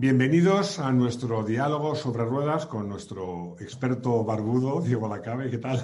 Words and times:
Bienvenidos 0.00 0.78
a 0.78 0.92
nuestro 0.92 1.42
diálogo 1.42 1.96
sobre 1.96 2.24
ruedas 2.24 2.66
con 2.66 2.88
nuestro 2.88 3.56
experto 3.58 4.22
barbudo, 4.22 4.80
Diego 4.80 5.08
Lacabe. 5.08 5.50
¿Qué 5.50 5.58
tal? 5.58 5.82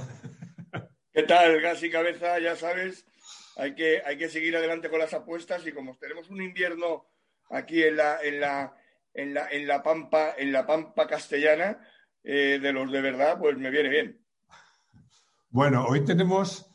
¿Qué 1.12 1.24
tal, 1.24 1.60
gas 1.60 1.82
y 1.82 1.90
cabeza? 1.90 2.38
Ya 2.38 2.54
sabes, 2.54 3.04
hay 3.56 3.74
que, 3.74 4.02
hay 4.06 4.16
que 4.16 4.28
seguir 4.28 4.56
adelante 4.56 4.88
con 4.88 5.00
las 5.00 5.12
apuestas 5.14 5.66
y 5.66 5.72
como 5.72 5.96
tenemos 5.96 6.30
un 6.30 6.40
invierno 6.40 7.06
aquí 7.50 7.82
en 7.82 7.96
la, 7.96 8.22
en 8.22 8.38
la, 8.38 8.76
en 9.14 9.34
la, 9.34 9.48
en 9.50 9.66
la 9.66 9.82
pampa, 9.82 10.34
en 10.38 10.52
la 10.52 10.64
pampa 10.64 11.08
castellana 11.08 11.80
eh, 12.22 12.60
de 12.62 12.72
los 12.72 12.92
de 12.92 13.00
verdad, 13.00 13.36
pues 13.36 13.58
me 13.58 13.70
viene 13.70 13.88
bien. 13.88 14.24
Bueno, 15.48 15.86
hoy 15.88 16.04
tenemos 16.04 16.70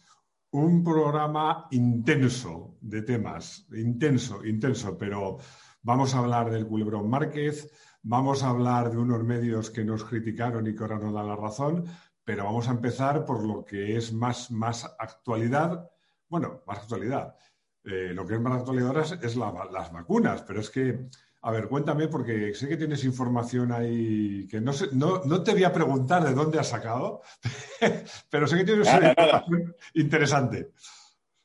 un 0.51 0.83
programa 0.83 1.69
intenso 1.71 2.75
de 2.81 3.01
temas, 3.01 3.65
intenso, 3.71 4.43
intenso, 4.43 4.97
pero 4.97 5.37
Vamos 5.81 6.13
a 6.13 6.19
hablar 6.19 6.51
del 6.51 6.67
culebrón 6.67 7.09
Márquez, 7.09 7.71
vamos 8.01 8.43
a 8.43 8.49
hablar 8.49 8.91
de 8.91 8.97
unos 8.97 9.23
medios 9.23 9.69
que 9.69 9.85
nos 9.85 10.03
criticaron 10.03 10.67
y 10.67 10.75
que 10.75 10.83
ahora 10.83 10.99
nos 10.99 11.13
dan 11.13 11.27
la 11.27 11.37
razón, 11.37 11.85
pero 12.25 12.43
vamos 12.43 12.67
a 12.67 12.71
empezar 12.71 13.25
por 13.25 13.43
lo 13.45 13.63
que 13.63 13.95
es 13.95 14.11
más, 14.11 14.51
más 14.51 14.85
actualidad. 14.99 15.89
Bueno, 16.27 16.63
más 16.67 16.79
actualidad. 16.79 17.35
Eh, 17.83 18.11
lo 18.13 18.27
que 18.27 18.35
es 18.35 18.41
más 18.41 18.59
actualidad 18.59 18.89
ahora 18.89 19.03
es, 19.03 19.35
las 19.37 19.91
vacunas, 19.91 20.43
pero 20.43 20.59
es 20.59 20.69
que, 20.69 21.07
a 21.41 21.51
ver, 21.51 21.69
cuéntame, 21.69 22.09
porque 22.09 22.53
sé 22.53 22.67
que 22.67 22.75
tienes 22.75 23.05
información 23.05 23.71
ahí 23.71 24.47
que 24.47 24.59
no, 24.59 24.73
sé, 24.73 24.89
no, 24.91 25.43
te 25.43 25.53
voy 25.53 25.63
a 25.63 25.71
preguntar 25.71 26.25
de 26.25 26.33
dónde 26.33 26.59
has 26.59 26.67
sacado, 26.67 27.21
pero 28.29 28.47
sé 28.47 28.57
que 28.57 28.65
tienes 28.65 28.93
una 28.93 29.09
información 29.11 29.75
interesante. 29.93 30.71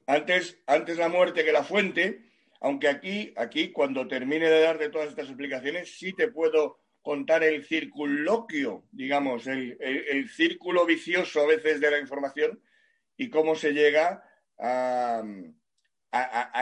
Antes, 0.06 0.58
antes 0.66 0.98
la 0.98 1.08
muerte 1.08 1.44
que 1.44 1.52
la 1.52 1.62
fuente, 1.62 2.33
aunque 2.64 2.88
aquí, 2.88 3.34
aquí, 3.36 3.72
cuando 3.72 4.08
termine 4.08 4.48
de 4.48 4.62
darte 4.62 4.88
todas 4.88 5.08
estas 5.08 5.26
explicaciones, 5.26 5.98
sí 5.98 6.14
te 6.14 6.28
puedo 6.28 6.78
contar 7.02 7.44
el 7.44 7.62
circunloquio, 7.62 8.86
digamos, 8.90 9.46
el, 9.46 10.30
círculo 10.30 10.86
vicioso 10.86 11.42
a 11.42 11.46
veces 11.46 11.78
de 11.78 11.90
la 11.90 11.98
información 11.98 12.62
y 13.18 13.28
cómo 13.28 13.54
se 13.54 13.72
llega 13.74 14.24
a, 14.58 15.22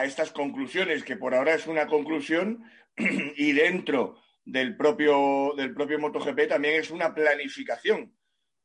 estas 0.03 0.33
conclusiones, 0.33 1.05
que 1.05 1.17
por 1.17 1.37
ahora 1.37 1.55
es 1.55 1.69
una 1.69 1.87
conclusión 1.87 2.65
y 3.37 3.53
dentro 3.53 4.21
del 4.45 4.77
propio, 4.77 5.53
del 5.57 5.73
propio 5.73 6.01
MotoGP 6.01 6.49
también 6.49 6.81
es 6.81 6.91
una 6.91 7.15
planificación. 7.15 8.13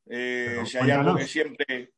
Eh, 0.07 0.63
si 0.65 0.79
hay 0.79 0.89
algo 0.89 1.15
que 1.15 1.27
siempre... 1.27 1.91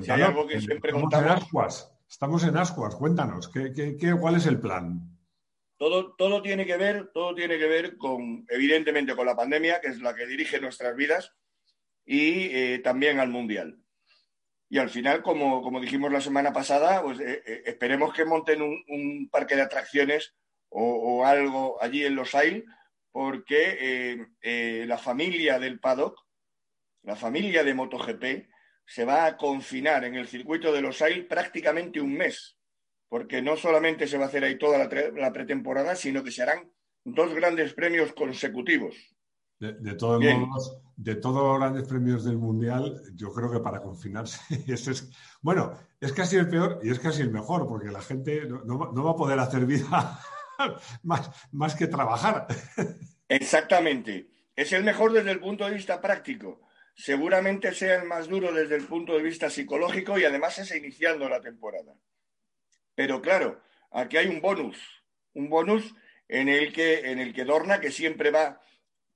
Si 0.00 0.10
hay 0.12 0.22
algo 0.22 0.46
que 0.46 0.60
siempre 0.60 0.92
contamos... 0.92 1.92
Estamos 2.08 2.44
en 2.44 2.56
Ascuas, 2.56 2.94
cuéntanos, 2.94 3.48
¿qué, 3.48 4.16
cuál 4.18 4.36
es 4.36 4.46
el 4.46 4.60
plan? 4.60 5.00
Todo, 5.76 6.14
todo, 6.14 6.40
tiene 6.40 6.64
que 6.64 6.76
ver, 6.76 7.10
todo 7.12 7.34
tiene 7.34 7.58
que 7.58 7.66
ver 7.66 7.96
con, 7.98 8.46
evidentemente, 8.48 9.14
con 9.14 9.26
la 9.26 9.36
pandemia, 9.36 9.80
que 9.80 9.88
es 9.88 10.00
la 10.00 10.14
que 10.14 10.26
dirige 10.26 10.60
nuestras 10.60 10.96
vidas, 10.96 11.34
y 12.06 12.46
eh, 12.56 12.78
también 12.78 13.18
al 13.18 13.28
Mundial. 13.28 13.82
Y 14.68 14.78
al 14.78 14.88
final, 14.88 15.22
como, 15.22 15.62
como 15.62 15.80
dijimos 15.80 16.10
la 16.12 16.20
semana 16.20 16.52
pasada, 16.52 17.02
pues 17.02 17.20
eh, 17.20 17.42
eh, 17.44 17.62
esperemos 17.66 18.14
que 18.14 18.24
monten 18.24 18.62
un, 18.62 19.28
parque 19.30 19.56
de 19.56 19.62
atracciones 19.62 20.34
o, 20.68 21.24
algo 21.24 21.82
allí 21.82 22.04
en 22.04 22.14
Los 22.14 22.34
Ailes, 22.34 22.64
porque 23.10 24.26
la 24.86 24.98
familia 24.98 25.58
del 25.58 25.80
paddock, 25.80 26.18
la 27.02 27.16
familia 27.16 27.64
de 27.64 27.74
MotoGP, 27.74 28.48
se 28.86 29.04
va 29.04 29.26
a 29.26 29.36
confinar 29.36 30.04
en 30.04 30.14
el 30.14 30.28
circuito 30.28 30.72
de 30.72 30.80
los 30.80 31.02
AIL 31.02 31.26
prácticamente 31.26 32.00
un 32.00 32.14
mes, 32.14 32.56
porque 33.08 33.42
no 33.42 33.56
solamente 33.56 34.06
se 34.06 34.16
va 34.16 34.24
a 34.24 34.28
hacer 34.28 34.44
ahí 34.44 34.56
toda 34.56 34.78
la, 34.78 35.32
pretemporada, 35.32 35.96
sino 35.96 36.22
que 36.22 36.30
se 36.30 36.42
harán 36.42 36.70
dos 37.04 37.34
grandes 37.34 37.74
premios 37.74 38.12
consecutivos. 38.12 38.94
De, 39.58 39.94
todos 39.94 40.22
modos, 40.22 40.78
de 40.96 41.14
todos 41.16 41.42
los 41.42 41.58
grandes 41.58 41.88
premios 41.88 42.24
del 42.24 42.36
Mundial, 42.36 43.02
yo 43.14 43.32
creo 43.32 43.50
que 43.50 43.60
para 43.60 43.80
confinarse, 43.80 44.38
eso 44.68 44.90
es, 44.92 45.10
bueno, 45.40 45.72
es 45.98 46.12
casi 46.12 46.36
el 46.36 46.48
peor 46.48 46.78
y 46.82 46.90
es 46.90 47.00
casi 47.00 47.22
el 47.22 47.30
mejor, 47.30 47.66
porque 47.66 47.90
la 47.90 48.02
gente 48.02 48.46
no, 48.46 48.78
va 48.78 49.10
a 49.10 49.16
poder 49.16 49.38
hacer 49.40 49.66
vida 49.66 50.20
más, 51.02 51.30
más 51.52 51.74
que 51.74 51.88
trabajar. 51.88 52.46
Exactamente. 53.28 54.28
Es 54.54 54.72
el 54.72 54.84
mejor 54.84 55.12
desde 55.12 55.32
el 55.32 55.40
punto 55.40 55.64
de 55.64 55.74
vista 55.74 56.00
práctico 56.00 56.65
seguramente 56.96 57.72
sea 57.74 57.96
el 57.96 58.08
más 58.08 58.26
duro 58.26 58.52
desde 58.52 58.74
el 58.74 58.86
punto 58.86 59.14
de 59.14 59.22
vista 59.22 59.50
psicológico 59.50 60.18
y 60.18 60.24
además 60.24 60.58
es 60.58 60.74
iniciando 60.74 61.28
la 61.28 61.40
temporada. 61.40 61.94
Pero 62.94 63.20
claro, 63.20 63.62
aquí 63.92 64.16
hay 64.16 64.28
un 64.28 64.40
bonus, 64.40 64.78
un 65.34 65.50
bonus 65.50 65.94
en 66.28 66.48
el 66.48 66.72
que, 66.72 67.10
en 67.10 67.18
el 67.20 67.34
que 67.34 67.44
Dorna, 67.44 67.80
que 67.80 67.90
siempre 67.90 68.30
va 68.30 68.60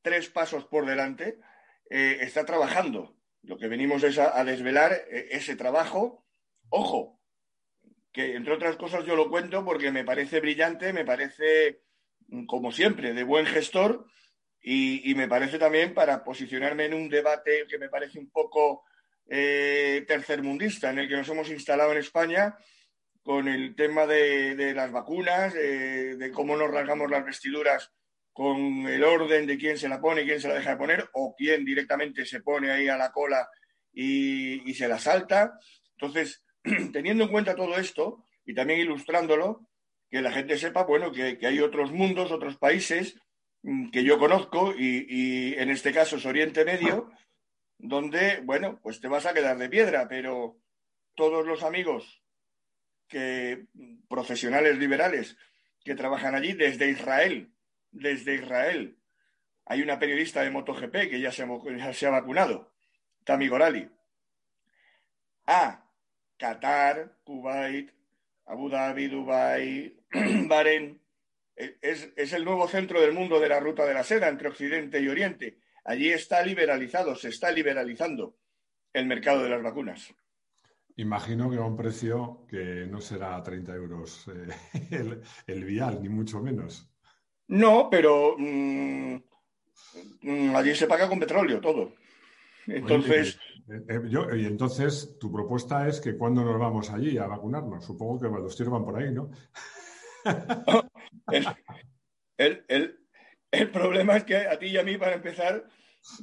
tres 0.02 0.28
pasos 0.28 0.66
por 0.66 0.84
delante, 0.84 1.38
eh, 1.88 2.18
está 2.20 2.44
trabajando. 2.44 3.16
Lo 3.42 3.56
que 3.56 3.68
venimos 3.68 4.02
es 4.04 4.18
a, 4.18 4.44
desvelar 4.44 4.92
eh, 4.92 5.28
ese 5.30 5.56
trabajo. 5.56 6.26
Ojo, 6.68 7.18
que 8.12 8.36
entre 8.36 8.52
otras 8.52 8.76
cosas 8.76 9.06
yo 9.06 9.16
lo 9.16 9.30
cuento 9.30 9.64
porque 9.64 9.90
me 9.90 10.04
parece 10.04 10.40
brillante, 10.40 10.92
me 10.92 11.06
parece, 11.06 11.80
como 12.46 12.70
siempre, 12.72 13.14
de 13.14 13.24
buen 13.24 13.46
gestor 13.46 14.06
y, 14.62 15.14
me 15.14 15.28
parece 15.28 15.58
también 15.58 15.94
para 15.94 16.22
posicionarme 16.22 16.84
en 16.84 16.94
un 16.94 17.08
debate 17.08 17.66
que 17.68 17.78
me 17.78 17.88
parece 17.88 18.18
un 18.18 18.30
poco 18.30 18.84
eh, 19.26 20.04
tercermundista, 20.06 20.90
en 20.90 20.98
el 20.98 21.08
que 21.08 21.16
nos 21.16 21.28
hemos 21.28 21.48
instalado 21.50 21.92
en 21.92 21.98
España 21.98 22.56
con 23.22 23.48
el 23.48 23.74
tema 23.74 24.06
de, 24.06 24.72
las 24.74 24.92
vacunas, 24.92 25.54
de 25.54 26.30
cómo 26.34 26.56
nos 26.56 26.70
rasgamos 26.70 27.10
las 27.10 27.24
vestiduras 27.24 27.90
con 28.32 28.86
el 28.86 29.04
orden 29.04 29.46
de 29.46 29.58
quién 29.58 29.76
se 29.76 29.88
la 29.88 30.00
pone 30.00 30.22
y 30.22 30.26
quién 30.26 30.40
se 30.40 30.48
la 30.48 30.54
deja 30.54 30.70
de 30.70 30.76
poner, 30.76 31.08
o 31.12 31.34
quién 31.36 31.64
directamente 31.64 32.24
se 32.24 32.40
pone 32.40 32.70
ahí 32.70 32.88
a 32.88 32.96
la 32.96 33.12
cola 33.12 33.48
y, 33.92 34.72
se 34.74 34.88
la 34.88 34.98
salta. 34.98 35.58
Entonces, 35.98 36.44
teniendo 36.92 37.24
en 37.24 37.30
cuenta 37.30 37.54
todo 37.54 37.76
esto 37.76 38.24
y 38.44 38.54
también 38.54 38.80
ilustrándolo, 38.80 39.68
que 40.10 40.22
la 40.22 40.32
gente 40.32 40.58
sepa, 40.58 40.84
bueno, 40.84 41.12
que 41.12 41.38
hay 41.42 41.60
otros 41.60 41.92
mundos, 41.92 42.32
otros 42.32 42.56
países 42.56 43.16
que 43.92 44.04
yo 44.04 44.18
conozco 44.18 44.74
y, 44.76 45.54
en 45.56 45.70
este 45.70 45.92
caso 45.92 46.16
es 46.16 46.26
Oriente 46.26 46.64
Medio, 46.64 47.10
donde, 47.78 48.40
bueno, 48.42 48.78
pues 48.82 49.00
te 49.00 49.08
vas 49.08 49.26
a 49.26 49.34
quedar 49.34 49.58
de 49.58 49.68
piedra, 49.68 50.08
pero 50.08 50.58
todos 51.14 51.46
los 51.46 51.62
amigos 51.62 52.22
que 53.08 53.66
profesionales 54.08 54.78
liberales 54.78 55.36
que 55.84 55.94
trabajan 55.94 56.34
allí 56.34 56.52
desde 56.52 56.90
Israel, 56.90 57.52
desde 57.90 58.36
Israel. 58.36 58.98
Hay 59.66 59.82
una 59.82 59.98
periodista 59.98 60.42
de 60.42 60.50
MotoGP 60.50 61.10
que 61.10 61.20
ya 61.20 61.32
se, 61.32 61.46
ya 61.76 61.92
se 61.92 62.06
ha 62.06 62.10
vacunado, 62.10 62.72
Tami 63.24 63.48
Gorali. 63.48 63.90
A 65.46 65.84
Qatar, 66.36 67.18
Kuwait, 67.24 67.90
Abu 68.46 68.68
Dhabi, 68.68 69.08
Dubai, 69.08 69.96
Bahrein, 70.48 71.00
es, 71.82 72.32
el 72.32 72.44
nuevo 72.44 72.66
centro 72.68 73.00
del 73.00 73.12
mundo 73.12 73.40
de 73.40 73.48
la 73.48 73.60
ruta 73.60 73.84
de 73.84 73.94
la 73.94 74.04
seda 74.04 74.28
entre 74.28 74.48
Occidente 74.48 75.00
y 75.00 75.08
Oriente. 75.08 75.58
Allí 75.84 76.10
está 76.10 76.42
liberalizado, 76.42 77.14
se 77.14 77.28
está 77.28 77.50
liberalizando 77.50 78.36
el 78.92 79.06
mercado 79.06 79.42
de 79.42 79.50
las 79.50 79.62
vacunas. 79.62 80.14
Imagino 80.96 81.50
que 81.50 81.56
a 81.56 81.62
un 81.62 81.76
precio 81.76 82.44
que 82.48 82.86
no 82.86 83.00
será 83.00 83.42
30 83.42 83.74
euros 83.74 84.28
eh, 84.28 85.20
el, 85.46 85.64
vial, 85.64 86.02
ni 86.02 86.08
mucho 86.08 86.40
menos. 86.40 86.90
No, 87.48 87.88
pero 87.90 88.36
mm, 88.36 89.14
mm, 90.22 90.56
allí 90.56 90.74
se 90.74 90.86
paga 90.86 91.08
con 91.08 91.20
petróleo 91.20 91.60
todo. 91.60 91.94
Entonces. 92.66 93.38
Eh, 93.68 93.84
eh, 93.88 94.36
y 94.36 94.46
entonces, 94.46 95.16
tu 95.18 95.32
propuesta 95.32 95.88
es 95.88 96.00
que 96.00 96.16
cuando 96.16 96.44
nos 96.44 96.58
vamos 96.58 96.90
allí 96.90 97.16
a 97.18 97.26
vacunarnos, 97.26 97.84
supongo 97.84 98.20
que 98.20 98.28
los 98.28 98.56
tiros 98.56 98.72
van 98.72 98.84
por 98.84 98.98
ahí, 98.98 99.12
¿no? 99.12 99.30
el, 102.36 103.70
problema 103.72 104.16
es 104.16 104.24
que 104.24 104.36
a 104.36 104.58
ti 104.58 104.66
y 104.66 104.78
a 104.78 104.82
mí, 104.82 104.96
para 104.96 105.14
empezar, 105.14 105.66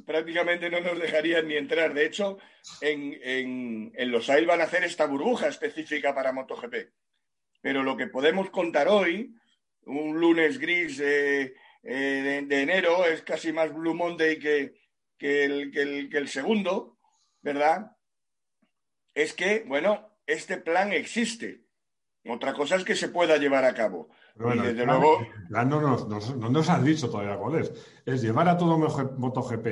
prácticamente 0.06 0.70
no 0.70 0.80
nos 0.80 0.98
dejarían 0.98 1.48
ni 1.48 1.56
entrar. 1.56 1.94
De 1.94 2.06
hecho, 2.06 2.38
en, 2.80 3.92
los 4.10 4.28
AIL 4.28 4.46
van 4.46 4.60
a 4.60 4.64
hacer 4.64 4.84
esta 4.84 5.06
burbuja 5.06 5.48
específica 5.48 6.14
para 6.14 6.32
MotoGP. 6.32 6.92
Pero 7.60 7.82
lo 7.82 7.96
que 7.96 8.06
podemos 8.06 8.50
contar 8.50 8.88
hoy, 8.88 9.34
un 9.82 10.18
lunes 10.18 10.58
gris 10.58 11.00
eh, 11.00 11.54
de, 11.82 12.62
enero, 12.62 13.04
es 13.04 13.22
casi 13.22 13.52
más 13.52 13.74
Blue 13.74 13.94
Monday 13.94 14.38
que, 14.38 14.74
el, 15.18 15.70
que 15.72 16.18
el 16.18 16.28
segundo, 16.28 16.98
¿verdad? 17.40 17.92
Es 19.14 19.32
que, 19.32 19.64
bueno, 19.66 20.18
este 20.26 20.58
plan 20.58 20.92
existe. 20.92 21.67
Otra 22.26 22.52
cosa 22.52 22.76
es 22.76 22.84
que 22.84 22.96
se 22.96 23.08
pueda 23.08 23.36
llevar 23.36 23.64
a 23.64 23.74
cabo 23.74 24.10
y 24.38 24.58
desde 24.58 24.86
luego. 24.86 25.26
no 25.48 26.50
nos, 26.50 26.68
has 26.68 26.84
dicho 26.84 27.10
todavía 27.10 27.36
cuál 27.36 27.62
es. 27.62 27.72
Es 28.04 28.22
llevar 28.22 28.48
a 28.48 28.56
todo 28.56 28.78
MotoGP 28.78 29.66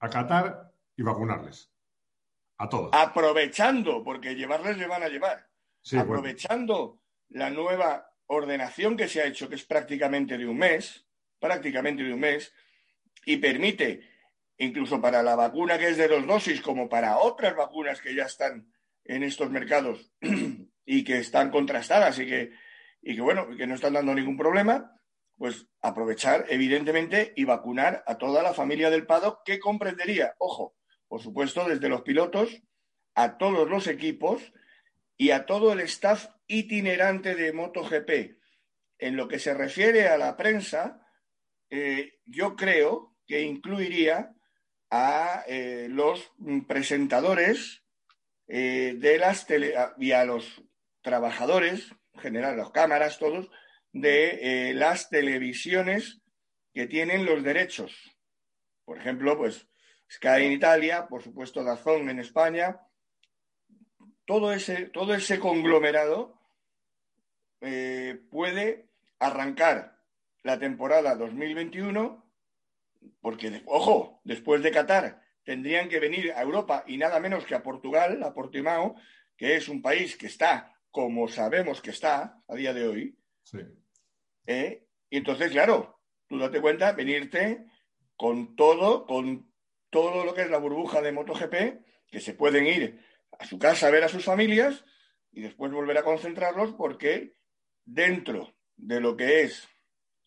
a 0.00 0.08
Qatar 0.08 0.72
y 0.96 1.02
vacunarles. 1.02 1.70
A 2.58 2.68
todos. 2.68 2.90
Aprovechando, 2.92 4.04
porque 4.04 4.34
llevarles 4.34 4.76
le 4.76 4.86
van 4.86 5.02
a 5.02 5.08
llevar. 5.08 5.48
aprovechando 5.98 7.00
la 7.30 7.50
nueva 7.50 8.12
ordenación 8.26 8.96
que 8.96 9.08
se 9.08 9.22
ha 9.22 9.26
hecho, 9.26 9.48
que 9.48 9.54
es 9.54 9.64
prácticamente 9.64 10.36
de 10.36 10.46
un 10.46 10.58
mes, 10.58 11.06
prácticamente 11.38 12.02
de 12.02 12.12
un 12.12 12.20
mes 12.20 12.52
y 13.24 13.38
permite, 13.38 14.08
incluso 14.58 15.00
para 15.00 15.22
la 15.22 15.36
vacuna 15.36 15.78
que 15.78 15.88
es 15.88 15.96
de 15.96 16.08
dos 16.08 16.26
dosis, 16.26 16.60
como 16.60 16.88
para 16.88 17.18
otras 17.18 17.56
vacunas 17.56 18.00
que 18.00 18.14
ya 18.14 18.24
están 18.24 18.70
en 19.04 19.22
estos 19.22 19.50
mercados 19.50 20.12
y 20.84 21.04
que 21.04 21.18
están 21.18 21.50
contrastadas 21.50 22.18
y 22.18 22.26
que, 22.26 22.52
y 23.02 23.14
que 23.14 23.20
bueno, 23.20 23.48
que 23.56 23.66
no 23.66 23.74
están 23.74 23.94
dando 23.94 24.14
ningún 24.14 24.36
problema, 24.36 25.00
pues 25.36 25.66
aprovechar, 25.80 26.46
evidentemente, 26.48 27.32
y 27.34 27.44
vacunar 27.44 28.04
a 28.06 28.18
toda 28.18 28.42
la 28.42 28.52
familia 28.52 28.90
del 28.90 29.06
paddock 29.06 29.42
que 29.44 29.58
comprendería, 29.58 30.34
ojo, 30.38 30.76
por 31.08 31.22
supuesto, 31.22 31.66
desde 31.68 31.88
los 31.88 32.02
pilotos 32.02 32.62
a 33.14 33.38
todos 33.38 33.68
los 33.68 33.86
equipos 33.86 34.52
y 35.16 35.30
a 35.30 35.46
todo 35.46 35.72
el 35.72 35.80
staff 35.80 36.28
itinerante 36.46 37.34
de 37.34 37.52
MotoGP. 37.52 38.38
En 38.98 39.16
lo 39.16 39.28
que 39.28 39.38
se 39.38 39.54
refiere 39.54 40.08
a 40.08 40.18
la 40.18 40.36
prensa, 40.36 41.06
eh, 41.70 42.20
yo 42.26 42.54
creo 42.56 43.16
que 43.26 43.42
incluiría 43.42 44.34
a 44.90 45.44
eh, 45.46 45.86
los 45.88 46.32
presentadores 46.66 47.82
eh, 48.48 48.94
de 48.98 49.18
las 49.18 49.46
tele 49.46 49.74
y 49.98 50.12
a 50.12 50.24
los 50.24 50.62
trabajadores, 51.02 51.92
en 52.14 52.20
general, 52.20 52.56
las 52.56 52.70
cámaras, 52.70 53.18
todos, 53.18 53.50
de 53.92 54.72
las 54.74 55.08
televisiones 55.08 56.20
que 56.72 56.86
tienen 56.86 57.24
los 57.24 57.42
derechos. 57.42 58.16
Por 58.84 58.98
ejemplo, 58.98 59.36
pues 59.36 59.66
Sky 60.10 60.44
en 60.44 60.52
Italia, 60.52 61.06
por 61.08 61.22
supuesto 61.22 61.64
Dazón 61.64 62.08
en 62.08 62.20
España, 62.20 62.80
todo 64.24 64.52
ese, 64.52 64.86
todo 64.86 65.14
ese 65.14 65.38
conglomerado 65.38 66.40
puede 68.30 68.88
arrancar 69.18 69.98
la 70.42 70.58
temporada 70.58 71.14
2021, 71.16 72.24
porque, 73.20 73.62
ojo, 73.66 74.20
después 74.24 74.62
de 74.62 74.70
Qatar 74.70 75.22
tendrían 75.44 75.88
que 75.88 76.00
venir 76.00 76.32
a 76.32 76.42
Europa 76.42 76.84
y 76.86 76.96
nada 76.96 77.18
menos 77.20 77.44
que 77.44 77.54
a 77.54 77.62
Portugal, 77.62 78.22
a 78.22 78.32
Portimao, 78.32 78.94
que 79.36 79.56
es 79.56 79.68
un 79.68 79.82
país 79.82 80.16
que 80.16 80.26
está 80.26 80.79
como 80.90 81.28
sabemos 81.28 81.80
que 81.80 81.90
está 81.90 82.42
a 82.46 82.54
día 82.54 82.72
de 82.72 82.86
hoy. 82.86 83.18
¿eh? 84.46 84.86
Y 85.08 85.16
entonces, 85.16 85.50
claro, 85.50 86.00
tú 86.26 86.38
date 86.38 86.60
cuenta, 86.60 86.92
venirte 86.92 87.66
con 88.16 88.54
todo, 88.56 89.06
con 89.06 89.52
todo 89.90 90.24
lo 90.24 90.34
que 90.34 90.42
es 90.42 90.50
la 90.50 90.58
burbuja 90.58 91.00
de 91.00 91.12
MotoGP, 91.12 92.08
que 92.08 92.20
se 92.20 92.34
pueden 92.34 92.66
ir 92.66 93.00
a 93.38 93.46
su 93.46 93.58
casa 93.58 93.86
a 93.86 93.90
ver 93.90 94.04
a 94.04 94.08
sus 94.08 94.24
familias 94.24 94.84
y 95.32 95.42
después 95.42 95.72
volver 95.72 95.98
a 95.98 96.02
concentrarlos 96.02 96.72
porque 96.74 97.36
dentro 97.84 98.54
de 98.76 99.00
lo 99.00 99.16
que 99.16 99.42
es 99.42 99.68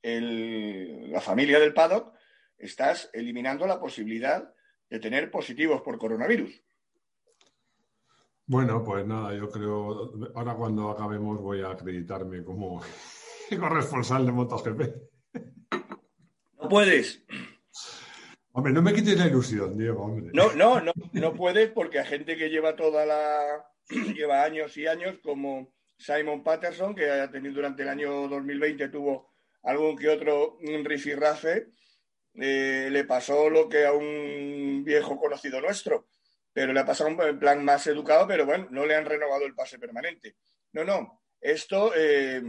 la 0.02 1.22
familia 1.22 1.60
del 1.60 1.74
paddock, 1.74 2.14
estás 2.58 3.10
eliminando 3.14 3.66
la 3.66 3.80
posibilidad 3.80 4.54
de 4.90 5.00
tener 5.00 5.32
positivos 5.32 5.82
por 5.82 5.98
coronavirus. 5.98 6.62
Bueno, 8.54 8.84
pues 8.84 9.04
nada, 9.08 9.34
yo 9.34 9.50
creo, 9.50 10.14
ahora 10.36 10.54
cuando 10.54 10.92
acabemos 10.92 11.42
voy 11.42 11.62
a 11.62 11.72
acreditarme 11.72 12.44
como 12.44 12.84
corresponsal 13.60 14.28
de 14.28 14.32
MotoGP. 14.32 14.82
No 16.62 16.70
puedes. 16.70 17.24
Hombre, 18.52 18.72
no 18.72 18.84
me 18.84 18.94
quites 18.94 19.18
la 19.18 19.26
ilusión, 19.26 19.76
Diego, 19.76 20.04
hombre. 20.04 20.30
No, 20.36 20.54
no, 20.54 20.80
no, 20.80 20.94
no 21.14 21.34
puedes 21.34 21.72
porque 21.72 21.98
hay 21.98 22.06
gente 22.06 22.38
que 22.38 22.52
lleva 22.52 22.76
toda 22.76 23.08
la, 23.08 23.66
lleva 24.16 24.44
años 24.44 24.78
y 24.78 24.86
años 24.86 25.16
como 25.24 25.74
Simon 25.98 26.44
Patterson, 26.44 26.94
que 26.94 27.10
ha 27.10 27.32
tenido 27.32 27.56
durante 27.56 27.82
el 27.82 27.90
año 27.90 28.28
2020 28.28 28.88
tuvo 28.90 29.34
algún 29.64 29.98
que 29.98 30.10
otro 30.10 30.60
rifirrafe, 30.84 31.70
eh, 32.36 32.88
le 32.92 33.04
pasó 33.06 33.50
lo 33.50 33.68
que 33.68 33.88
a 33.88 33.94
un 33.94 34.84
viejo 34.86 35.18
conocido 35.18 35.60
nuestro, 35.60 36.06
pero 36.54 36.72
le 36.72 36.80
ha 36.80 36.86
pasado 36.86 37.10
en 37.10 37.40
plan 37.40 37.64
más 37.66 37.86
educado, 37.88 38.28
pero 38.28 38.46
bueno, 38.46 38.68
no 38.72 38.86
le 38.86 38.96
han 38.96 39.06
renovado 39.06 39.46
el 39.46 39.56
pase 39.56 39.80
permanente. 39.80 40.36
No, 40.72 40.84
no, 40.84 41.24
esto, 41.42 41.94
eh, 41.96 42.42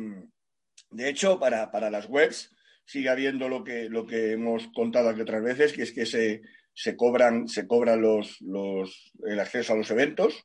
de 0.90 1.08
hecho, 1.08 1.40
para, 1.40 1.90
las 1.90 2.08
webs 2.08 2.54
sigue 2.84 3.08
habiendo 3.08 3.48
lo 3.48 3.64
que, 3.64 3.88
lo 3.88 4.06
que 4.06 4.32
hemos 4.32 4.68
contado 4.68 5.08
aquí 5.08 5.22
otras 5.22 5.42
veces, 5.42 5.72
que 5.72 5.82
es 5.82 5.92
que 5.92 6.06
se, 6.06 6.42
se 6.74 6.96
cobran, 6.96 7.48
se 7.48 7.66
cobran 7.66 8.00
los, 8.00 8.40
los, 8.42 9.12
el 9.26 9.40
acceso 9.40 9.72
a 9.72 9.76
los 9.76 9.90
eventos 9.90 10.44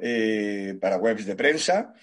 eh, 0.00 0.76
para 0.80 0.96
webs 0.96 1.26
de 1.26 1.36
prensa 1.36 1.94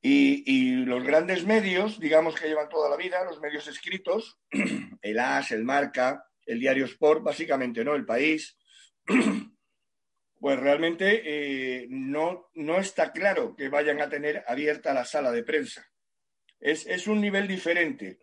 y, 0.00 0.76
los 0.84 1.04
grandes 1.04 1.44
medios, 1.44 1.98
digamos 1.98 2.34
que 2.34 2.46
llevan 2.46 2.68
toda 2.68 2.88
la 2.88 2.96
vida, 2.96 3.24
los 3.24 3.40
medios 3.40 3.66
escritos, 3.66 4.38
el 5.02 5.18
AS, 5.18 5.52
el 5.52 5.64
Marca, 5.64 6.24
el 6.46 6.60
Diario 6.60 6.84
Sport, 6.86 7.22
básicamente, 7.22 7.84
¿no? 7.84 7.94
El 7.94 8.06
País, 8.06 8.56
pues 10.40 10.58
realmente 10.58 11.22
eh, 11.24 11.86
no, 11.90 12.50
no 12.54 12.78
está 12.78 13.12
claro 13.12 13.56
que 13.56 13.68
vayan 13.68 14.00
a 14.00 14.08
tener 14.08 14.44
abierta 14.46 14.94
la 14.94 15.04
sala 15.04 15.32
de 15.32 15.42
prensa. 15.42 15.86
Es, 16.60 17.06
un 17.06 17.20
nivel 17.20 17.46
diferente. 17.46 18.20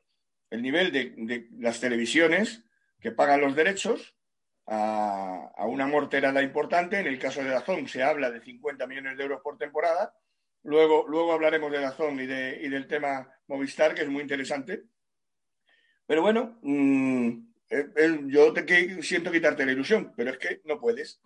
El 0.50 0.62
nivel 0.62 0.91
de, 0.91 1.47
las 1.57 1.79
televisiones 1.79 2.63
que 3.00 3.12
pagan 3.12 3.41
los 3.41 3.56
derechos 3.56 4.15
a, 4.65 5.51
a 5.56 5.65
una 5.65 5.88
morterada 5.88 6.41
importante. 6.41 7.00
En 7.00 7.07
el 7.07 7.19
caso 7.19 7.44
de 7.44 7.50
Dazón 7.50 7.88
se 7.88 8.03
habla 8.03 8.31
de 8.31 8.41
50 8.41 8.88
millones 8.88 9.17
de 9.17 9.23
euros 9.23 9.41
por 9.41 9.57
temporada 9.57 10.13
Luego, 10.65 11.06
luego 11.07 11.31
hablaremos 11.31 11.71
de 11.71 11.79
la 11.79 11.91
zona 11.91 12.23
y, 12.23 12.25
de, 12.25 12.59
y 12.59 12.69
del 12.69 12.88
tema 12.88 13.31
Movistar, 13.47 13.94
que 13.94 14.01
es 14.01 14.09
muy 14.09 14.23
interesante. 14.23 14.85
Pero 16.07 16.23
bueno, 16.23 16.57
mm, 16.63 17.29
eh, 17.69 17.85
eh, 17.95 18.19
yo 18.25 18.51
te 18.51 19.03
siento 19.03 19.31
quitarte 19.31 19.63
la 19.63 19.73
ilusión, 19.73 20.12
pero 20.17 20.31
es 20.31 20.39
que 20.39 20.62
no 20.65 20.79
puedes. 20.79 21.21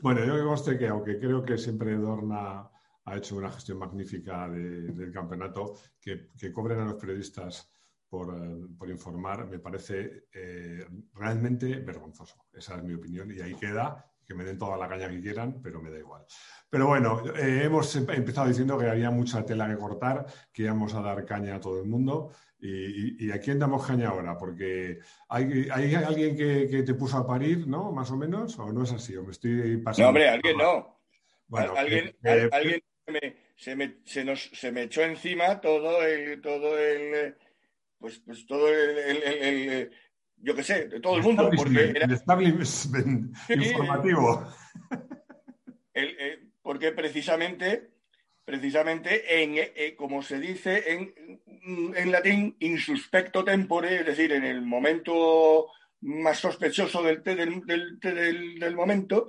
Bueno, 0.00 0.24
yo 0.24 0.36
que 0.36 0.42
conste 0.42 0.78
que, 0.78 0.88
aunque 0.88 1.18
creo 1.18 1.44
que 1.44 1.56
siempre 1.56 1.94
Dorna 1.94 2.68
ha 3.04 3.16
hecho 3.16 3.36
una 3.36 3.50
gestión 3.52 3.78
magnífica 3.78 4.48
del 4.48 5.12
campeonato, 5.12 5.74
que, 6.00 6.28
cobren 6.52 6.80
a 6.80 6.84
los 6.86 6.94
periodistas 6.94 7.70
por, 8.08 8.34
eh, 8.34 8.90
informar, 8.90 9.46
me 9.46 9.60
parece 9.60 10.26
realmente 11.14 11.78
vergonzoso. 11.80 12.46
Esa 12.52 12.76
es 12.76 12.82
mi 12.82 12.94
opinión 12.94 13.30
y 13.30 13.40
ahí 13.40 13.54
queda 13.54 14.12
que 14.24 14.34
me 14.34 14.44
den 14.44 14.58
toda 14.58 14.76
la 14.76 14.88
caña 14.88 15.08
que 15.08 15.20
quieran, 15.20 15.60
pero 15.62 15.80
me 15.80 15.90
da 15.90 15.98
igual. 15.98 16.24
Pero 16.68 16.86
bueno, 16.86 17.22
eh, 17.36 17.64
hemos 17.64 17.94
empezado 17.96 18.48
diciendo 18.48 18.78
que 18.78 18.88
había 18.88 19.10
mucha 19.10 19.44
tela 19.44 19.68
que 19.68 19.76
cortar, 19.76 20.26
que 20.52 20.62
íbamos 20.62 20.94
a 20.94 21.02
dar 21.02 21.24
caña 21.24 21.56
a 21.56 21.60
todo 21.60 21.80
el 21.80 21.88
mundo. 21.88 22.32
¿Y, 22.64 23.30
a 23.32 23.40
quién 23.40 23.58
damos 23.58 23.84
caña 23.84 24.10
ahora? 24.10 24.38
Porque 24.38 25.00
hay, 25.28 25.68
alguien 25.94 26.36
que, 26.36 26.82
te 26.84 26.94
puso 26.94 27.18
a 27.18 27.26
parir, 27.26 27.66
¿no? 27.66 27.90
Más 27.90 28.10
o 28.12 28.16
menos, 28.16 28.58
o 28.58 28.72
no 28.72 28.84
es 28.84 28.92
así, 28.92 29.16
o 29.16 29.24
me 29.24 29.32
estoy 29.32 29.78
pasando. 29.78 30.04
No, 30.04 30.08
hombre, 30.10 30.28
alguien 30.28 30.56
no. 30.56 31.00
Bueno, 31.48 31.74
alguien, 31.76 32.16
alguien 32.52 32.82
se, 33.56 33.74
me, 33.74 33.96
se, 34.04 34.24
nos, 34.24 34.50
se 34.52 34.70
me 34.70 34.84
echó 34.84 35.02
encima 35.02 35.60
todo 35.60 36.02
el, 36.02 36.40
todo 36.40 36.78
el, 36.78 37.34
pues, 37.98 38.20
pues 38.24 38.46
todo 38.46 38.68
el 38.68 39.90
yo 40.42 40.56
qué 40.56 40.62
sé, 40.62 40.88
de 40.88 41.00
todo 41.00 41.16
el 41.16 41.22
mundo. 41.22 41.50
Porque 41.54 41.90
era... 41.90 42.04
El 42.04 42.12
establishment 42.12 43.34
informativo. 43.48 44.46
Eh, 45.94 46.48
porque 46.62 46.92
precisamente, 46.92 47.91
precisamente 48.44 49.42
en, 49.42 49.54
eh, 49.56 49.94
como 49.96 50.22
se 50.22 50.38
dice 50.38 50.92
en, 50.92 51.14
en 51.96 52.12
latín, 52.12 52.56
insuspecto 52.60 53.44
tempore, 53.44 54.00
es 54.00 54.06
decir, 54.06 54.32
en 54.32 54.44
el 54.44 54.62
momento 54.62 55.68
más 56.00 56.38
sospechoso 56.38 57.02
del, 57.02 57.22
del, 57.22 57.64
del, 58.00 58.58
del, 58.58 58.74
momento, 58.74 59.28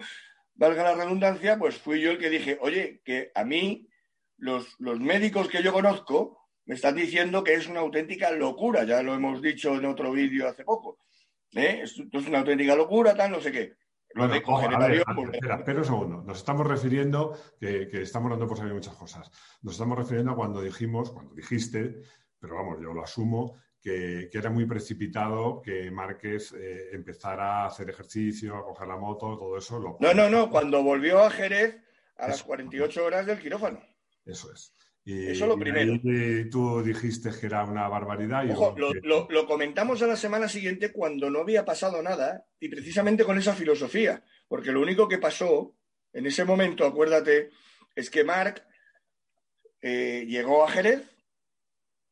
valga 0.55 0.83
la 0.83 0.95
redundancia, 0.95 1.57
pues 1.57 1.77
fui 1.77 2.01
yo 2.01 2.11
el 2.11 2.17
que 2.17 2.29
dije, 2.29 2.57
oye, 2.61 3.01
que 3.05 3.31
a 3.35 3.43
mí 3.43 3.87
los, 4.37 4.75
los 4.79 4.99
médicos 4.99 5.47
que 5.47 5.61
yo 5.61 5.71
conozco 5.71 6.39
me 6.65 6.75
están 6.75 6.95
diciendo 6.95 7.43
que 7.43 7.53
es 7.53 7.67
una 7.67 7.81
auténtica 7.81 8.31
locura, 8.31 8.83
ya 8.85 9.03
lo 9.03 9.13
hemos 9.13 9.41
dicho 9.41 9.75
en 9.75 9.85
otro 9.85 10.11
vídeo 10.11 10.47
hace 10.47 10.63
poco. 10.63 10.99
¿Eh? 11.51 11.81
Esto 11.83 12.03
es 12.11 12.27
una 12.27 12.39
auténtica 12.39 12.75
locura, 12.75 13.15
tal, 13.15 13.31
no 13.31 13.41
sé 13.41 13.51
qué. 13.51 13.73
Lo 14.13 14.27
de 14.27 14.41
cogenerario. 14.41 15.03
espera, 15.31 15.55
espera, 15.55 15.79
un 15.79 15.85
segundo. 15.85 16.23
Nos 16.23 16.37
estamos 16.37 16.67
refiriendo, 16.67 17.35
que, 17.59 17.89
estamos 17.93 18.29
dando 18.31 18.47
por 18.47 18.57
saber 18.57 18.73
muchas 18.73 18.95
cosas. 18.95 19.31
Nos 19.61 19.73
estamos 19.73 19.97
refiriendo 19.97 20.31
a 20.31 20.35
cuando 20.35 20.61
dijimos, 20.61 21.11
cuando 21.11 21.33
dijiste, 21.33 22.01
pero 22.39 22.55
vamos, 22.55 22.79
yo 22.81 22.93
lo 22.93 23.03
asumo, 23.03 23.55
que, 23.81 24.29
era 24.31 24.49
muy 24.49 24.65
precipitado 24.65 25.61
que 25.61 25.89
Márquez 25.91 26.53
eh, 26.53 26.89
empezara 26.93 27.63
a 27.63 27.65
hacer 27.67 27.89
ejercicio, 27.89 28.55
a 28.55 28.63
coger 28.63 28.87
la 28.87 28.97
moto, 28.97 29.37
todo 29.37 29.57
eso. 29.57 29.97
no, 29.99 30.13
no, 30.13 30.29
no, 30.29 30.49
cuando 30.49 30.83
volvió 30.83 31.23
a 31.23 31.29
Jerez 31.29 31.81
a 32.17 32.27
las 32.27 32.43
48 32.43 33.03
horas 33.03 33.25
del 33.25 33.39
quirófano. 33.39 33.79
Eso 34.25 34.51
es. 34.53 34.73
Eso 35.05 35.47
lo 35.47 35.57
primero. 35.57 35.99
Tú 36.49 36.81
dijiste 36.81 37.29
que 37.37 37.47
era 37.47 37.65
una 37.65 37.87
barbaridad. 37.89 38.49
Ojo, 38.51 38.75
lo, 38.77 39.47
comentamos 39.47 40.01
a 40.01 40.07
la 40.07 40.15
semana 40.15 40.47
siguiente 40.47 40.91
cuando 40.91 41.29
no 41.29 41.39
había 41.39 41.65
pasado 41.65 42.01
nada 42.01 42.45
y 42.59 42.69
precisamente 42.69 43.25
con 43.25 43.37
esa 43.37 43.53
filosofía, 43.53 44.23
porque 44.47 44.71
lo 44.71 44.81
único 44.81 45.07
que 45.07 45.17
pasó 45.17 45.75
en 46.13 46.25
ese 46.25 46.45
momento, 46.45 46.85
acuérdate, 46.85 47.49
es 47.95 48.09
que 48.09 48.23
Mark 48.23 48.63
eh, 49.81 50.25
llegó 50.27 50.63
a 50.63 50.69
Jerez, 50.69 51.03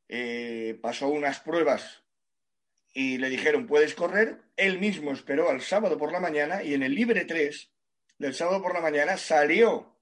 eh, 0.10 0.78
pasó 0.82 1.08
unas 1.08 1.40
pruebas 1.40 2.04
y 2.94 3.18
le 3.18 3.30
dijeron 3.30 3.68
puedes 3.68 3.96
correr, 3.96 4.42
él 4.58 4.80
mismo 4.80 5.12
esperó 5.12 5.50
al 5.50 5.62
sábado 5.62 5.98
por 5.98 6.12
la 6.12 6.20
mañana 6.20 6.64
y 6.64 6.74
en 6.74 6.84
el 6.84 6.94
libre 6.94 7.24
3 7.24 7.72
del 8.18 8.34
sábado 8.34 8.62
por 8.62 8.74
la 8.74 8.82
mañana 8.82 9.16
salió 9.16 9.98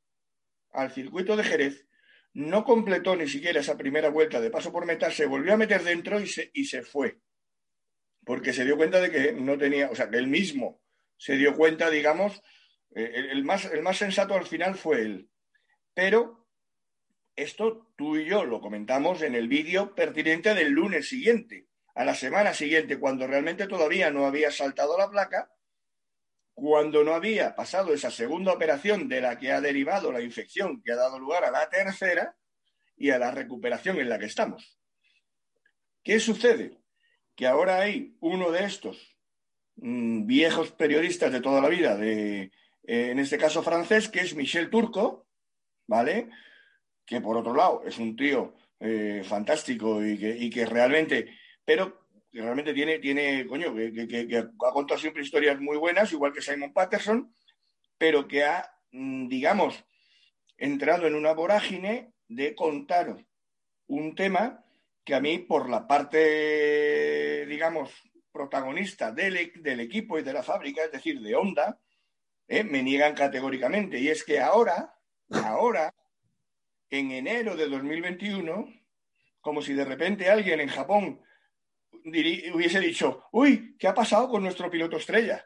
al 0.71 0.91
circuito 0.91 1.37
de 1.37 1.43
Jerez, 1.43 1.85
no 2.33 2.63
completó 2.63 3.15
ni 3.15 3.27
siquiera 3.27 3.59
esa 3.59 3.77
primera 3.77 4.09
vuelta 4.09 4.39
de 4.39 4.51
paso 4.51 4.71
por 4.71 4.85
meta, 4.85 5.11
se 5.11 5.25
volvió 5.25 5.53
a 5.53 5.57
meter 5.57 5.83
dentro 5.83 6.19
y 6.19 6.27
se, 6.27 6.51
y 6.53 6.65
se 6.65 6.83
fue, 6.83 7.19
porque 8.25 8.53
se 8.53 8.65
dio 8.65 8.77
cuenta 8.77 9.01
de 9.01 9.11
que 9.11 9.33
no 9.33 9.57
tenía, 9.57 9.89
o 9.89 9.95
sea, 9.95 10.09
que 10.09 10.17
él 10.17 10.27
mismo 10.27 10.81
se 11.17 11.35
dio 11.35 11.55
cuenta, 11.55 11.89
digamos, 11.89 12.41
eh, 12.95 13.29
el, 13.31 13.43
más, 13.43 13.65
el 13.65 13.81
más 13.81 13.97
sensato 13.97 14.35
al 14.35 14.45
final 14.45 14.75
fue 14.75 15.01
él. 15.01 15.29
Pero 15.93 16.47
esto 17.35 17.91
tú 17.97 18.17
y 18.17 18.25
yo 18.25 18.45
lo 18.45 18.61
comentamos 18.61 19.21
en 19.21 19.35
el 19.35 19.47
vídeo 19.47 19.95
pertinente 19.95 20.53
del 20.53 20.71
lunes 20.71 21.09
siguiente, 21.09 21.67
a 21.95 22.05
la 22.05 22.15
semana 22.15 22.53
siguiente, 22.53 22.99
cuando 22.99 23.27
realmente 23.27 23.67
todavía 23.67 24.11
no 24.11 24.25
había 24.25 24.51
saltado 24.51 24.97
la 24.97 25.09
placa, 25.09 25.51
cuando 26.59 27.03
no 27.03 27.13
había 27.13 27.55
pasado 27.55 27.93
esa 27.93 28.11
segunda 28.11 28.51
operación 28.51 29.07
de 29.07 29.21
la 29.21 29.37
que 29.37 29.51
ha 29.51 29.61
derivado 29.61 30.11
la 30.11 30.21
infección 30.21 30.81
que 30.81 30.91
ha 30.91 30.97
dado 30.97 31.17
lugar 31.17 31.45
a 31.45 31.51
la 31.51 31.69
tercera 31.69 32.35
y 32.97 33.11
a 33.11 33.17
la 33.17 33.31
recuperación 33.31 33.97
en 33.99 34.09
la 34.09 34.19
que 34.19 34.25
estamos. 34.25 34.77
¿Qué 36.03 36.19
sucede? 36.19 36.81
Que 37.35 37.47
ahora 37.47 37.79
hay 37.79 38.17
uno 38.19 38.51
de 38.51 38.65
estos 38.65 39.15
mm, 39.77 40.25
viejos 40.25 40.71
periodistas 40.71 41.31
de 41.31 41.39
toda 41.39 41.61
la 41.61 41.69
vida, 41.69 41.95
de, 41.95 42.51
eh, 42.83 43.11
en 43.11 43.19
este 43.19 43.37
caso 43.37 43.63
francés, 43.63 44.09
que 44.09 44.19
es 44.19 44.35
Michel 44.35 44.69
Turco, 44.69 45.27
¿vale? 45.87 46.29
Que 47.05 47.21
por 47.21 47.37
otro 47.37 47.53
lado 47.53 47.83
es 47.85 47.97
un 47.97 48.17
tío 48.17 48.55
eh, 48.81 49.23
fantástico 49.23 50.03
y 50.03 50.17
que, 50.17 50.35
y 50.37 50.49
que 50.49 50.65
realmente, 50.65 51.37
pero 51.63 51.98
que 52.31 52.41
realmente 52.41 52.73
tiene, 52.73 52.99
tiene 52.99 53.45
coño, 53.47 53.73
que, 53.73 54.37
ha 54.37 54.71
contado 54.71 54.99
siempre 54.99 55.23
historias 55.23 55.59
muy 55.59 55.77
buenas, 55.77 56.11
igual 56.11 56.33
que 56.33 56.41
Simon 56.41 56.73
Patterson, 56.73 57.33
pero 57.97 58.27
que 58.27 58.43
ha, 58.43 58.71
mm, 58.91 59.27
digamos, 59.27 59.83
entrado 60.57 61.07
en 61.07 61.15
una 61.15 61.33
vorágine 61.33 62.13
de 62.27 62.53
contar 62.55 63.25
un 63.87 64.15
tema 64.15 64.63
que 65.03 65.15
a 65.15 65.21
mí, 65.21 65.39
por 65.39 65.69
la 65.69 65.87
parte, 65.87 67.45
digamos, 67.47 67.91
protagonista 68.31 69.11
del, 69.11 69.37
e, 69.37 69.51
del 69.55 69.79
equipo 69.79 70.19
y 70.19 70.23
de 70.23 70.33
la 70.33 70.43
fábrica, 70.43 70.83
es 70.83 70.91
decir, 70.91 71.19
de 71.19 71.35
Honda, 71.35 71.79
eh, 72.47 72.63
me 72.63 72.83
niegan 72.83 73.15
categóricamente. 73.15 73.99
Y 73.99 74.09
es 74.09 74.23
que 74.23 74.39
ahora, 74.39 74.95
ahora, 75.31 75.93
en 76.89 77.11
enero 77.11 77.55
de 77.55 77.67
2021, 77.67 78.67
como 79.41 79.61
si 79.61 79.73
de 79.73 79.85
repente 79.85 80.29
alguien 80.29 80.59
en 80.59 80.69
Japón 80.69 81.21
hubiese 81.91 82.79
dicho, 82.79 83.25
uy, 83.31 83.75
¿qué 83.77 83.87
ha 83.87 83.93
pasado 83.93 84.29
con 84.29 84.43
nuestro 84.43 84.69
piloto 84.69 84.97
estrella? 84.97 85.45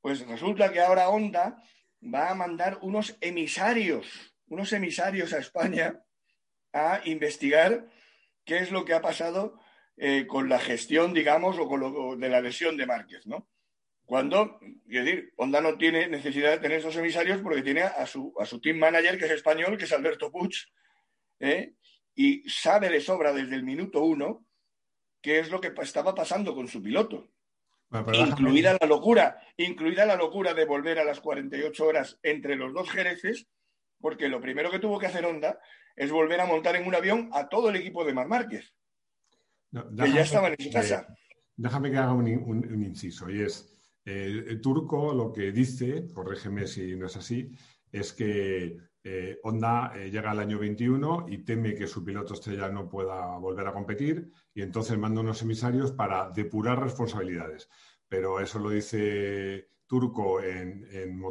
Pues 0.00 0.26
resulta 0.26 0.72
que 0.72 0.80
ahora 0.80 1.08
Honda 1.08 1.62
va 2.02 2.30
a 2.30 2.34
mandar 2.34 2.78
unos 2.82 3.16
emisarios, 3.20 4.06
unos 4.46 4.72
emisarios 4.72 5.32
a 5.32 5.38
España 5.38 6.00
a 6.72 7.00
investigar 7.04 7.88
qué 8.44 8.58
es 8.58 8.70
lo 8.70 8.84
que 8.84 8.94
ha 8.94 9.00
pasado 9.00 9.58
eh, 9.96 10.26
con 10.26 10.48
la 10.48 10.58
gestión, 10.58 11.14
digamos, 11.14 11.58
o 11.58 11.66
con 11.66 11.80
lo 11.80 12.16
de 12.16 12.28
la 12.28 12.40
lesión 12.40 12.76
de 12.76 12.86
Márquez, 12.86 13.26
¿no? 13.26 13.48
Cuando, 14.04 14.60
es 14.88 15.04
decir, 15.04 15.32
Honda 15.36 15.60
no 15.60 15.76
tiene 15.76 16.06
necesidad 16.06 16.52
de 16.52 16.58
tener 16.58 16.78
esos 16.78 16.94
emisarios 16.96 17.40
porque 17.40 17.62
tiene 17.62 17.82
a 17.82 18.06
su, 18.06 18.32
a 18.38 18.46
su 18.46 18.60
team 18.60 18.78
manager, 18.78 19.18
que 19.18 19.24
es 19.24 19.32
español, 19.32 19.76
que 19.76 19.84
es 19.84 19.92
Alberto 19.92 20.30
Puig, 20.30 20.54
¿eh? 21.40 21.74
y 22.14 22.48
sabe 22.48 22.88
de 22.88 23.00
sobra 23.00 23.32
desde 23.32 23.56
el 23.56 23.64
minuto 23.64 24.04
uno 24.04 24.46
qué 25.26 25.40
es 25.40 25.50
lo 25.50 25.60
que 25.60 25.72
estaba 25.82 26.14
pasando 26.14 26.54
con 26.54 26.68
su 26.68 26.80
piloto. 26.80 27.28
incluida 28.12 28.78
la 28.80 28.86
locura, 28.86 29.36
incluida 29.56 30.06
la 30.06 30.14
locura 30.14 30.54
de 30.54 30.64
volver 30.64 31.00
a 31.00 31.04
las 31.04 31.18
48 31.18 31.84
horas 31.84 32.20
entre 32.22 32.54
los 32.54 32.72
dos 32.72 32.88
jereces, 32.88 33.48
porque 34.00 34.28
lo 34.28 34.40
primero 34.40 34.70
que 34.70 34.78
tuvo 34.78 35.00
que 35.00 35.06
hacer 35.06 35.26
Honda 35.26 35.58
es 35.96 36.12
volver 36.12 36.40
a 36.40 36.46
montar 36.46 36.76
en 36.76 36.86
un 36.86 36.94
avión 36.94 37.28
a 37.32 37.48
todo 37.48 37.70
el 37.70 37.74
equipo 37.74 38.04
de 38.04 38.14
Mar 38.14 38.28
Márquez, 38.28 38.72
que 39.72 40.12
ya 40.12 40.20
estaban 40.20 40.54
en 40.56 40.64
su 40.64 40.70
casa. 40.70 41.08
déjame 41.56 41.90
que 41.90 41.96
haga 41.96 42.12
un, 42.12 42.84
inciso, 42.84 43.28
y 43.28 43.42
es, 43.42 43.76
eh, 44.04 44.44
el 44.46 44.60
Turco 44.60 45.12
lo 45.12 45.32
que 45.32 45.50
dice, 45.50 46.06
corrígeme 46.14 46.68
si 46.68 46.94
no 46.94 47.06
es 47.06 47.16
así, 47.16 47.50
es 47.90 48.12
que 48.12 48.78
eh, 49.08 49.38
Honda 49.44 49.92
eh, 49.94 50.10
llega 50.10 50.32
al 50.32 50.40
año 50.40 50.58
21 50.58 51.26
y 51.28 51.44
teme 51.44 51.76
que 51.76 51.86
su 51.86 52.04
piloto 52.04 52.34
estrella 52.34 52.68
no 52.68 52.88
pueda 52.88 53.38
volver 53.38 53.68
a 53.68 53.72
competir 53.72 54.32
y 54.52 54.62
entonces 54.62 54.98
manda 54.98 55.20
unos 55.20 55.40
emisarios 55.42 55.92
para 55.92 56.28
depurar 56.30 56.82
responsabilidades. 56.82 57.68
Pero 58.08 58.40
eso 58.40 58.58
lo 58.58 58.70
dice 58.70 59.68
Turco 59.86 60.42
en, 60.42 60.88
en 60.90 61.22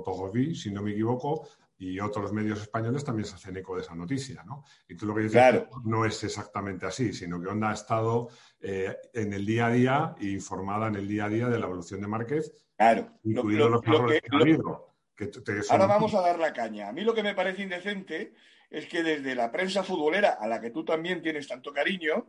si 0.56 0.72
no 0.72 0.82
me 0.82 0.92
equivoco, 0.92 1.50
y 1.78 2.00
otros 2.00 2.32
medios 2.32 2.62
españoles 2.62 3.04
también 3.04 3.26
se 3.26 3.36
hacen 3.36 3.58
eco 3.58 3.76
de 3.76 3.82
esa 3.82 3.94
noticia, 3.94 4.42
¿no? 4.46 4.64
Y 4.88 4.96
tú 4.96 5.06
lo 5.06 5.14
que 5.14 5.24
dices 5.24 5.66
no 5.84 6.06
es 6.06 6.24
exactamente 6.24 6.86
así, 6.86 7.12
sino 7.12 7.42
que 7.42 7.50
Honda 7.50 7.72
ha 7.72 7.74
estado 7.74 8.30
eh, 8.62 8.96
en 9.14 9.34
el 9.34 9.46
día 9.46 9.68
a 9.68 9.72
día 9.72 10.16
informada 10.22 10.88
en 10.88 10.96
el 10.96 11.10
día 11.10 11.26
a 11.26 11.30
día 11.30 11.50
de 11.50 11.60
la 11.60 11.66
evolución 11.66 12.00
de 12.00 12.08
Márquez, 12.08 12.54
claro. 12.78 13.10
incluidos 13.24 13.70
los 13.70 13.84
errores 13.84 14.22
que, 14.22 14.34
ha 14.34 14.40
habido. 14.40 14.95
Ahora 15.70 15.86
vamos 15.86 16.14
a 16.14 16.22
dar 16.22 16.40
la 16.40 16.54
caña. 16.54 16.90
A 16.90 16.92
mí 16.92 17.02
lo 17.02 17.14
que 17.14 17.24
me 17.24 17.36
parece 17.36 17.64
indecente 17.64 18.34
es 18.70 18.88
que 18.88 19.04
desde 19.04 19.36
la 19.36 19.52
prensa 19.52 19.84
futbolera, 19.84 20.38
a 20.40 20.48
la 20.48 20.60
que 20.60 20.72
tú 20.72 20.84
también 20.84 21.22
tienes 21.22 21.48
tanto 21.48 21.72
cariño, 21.72 22.28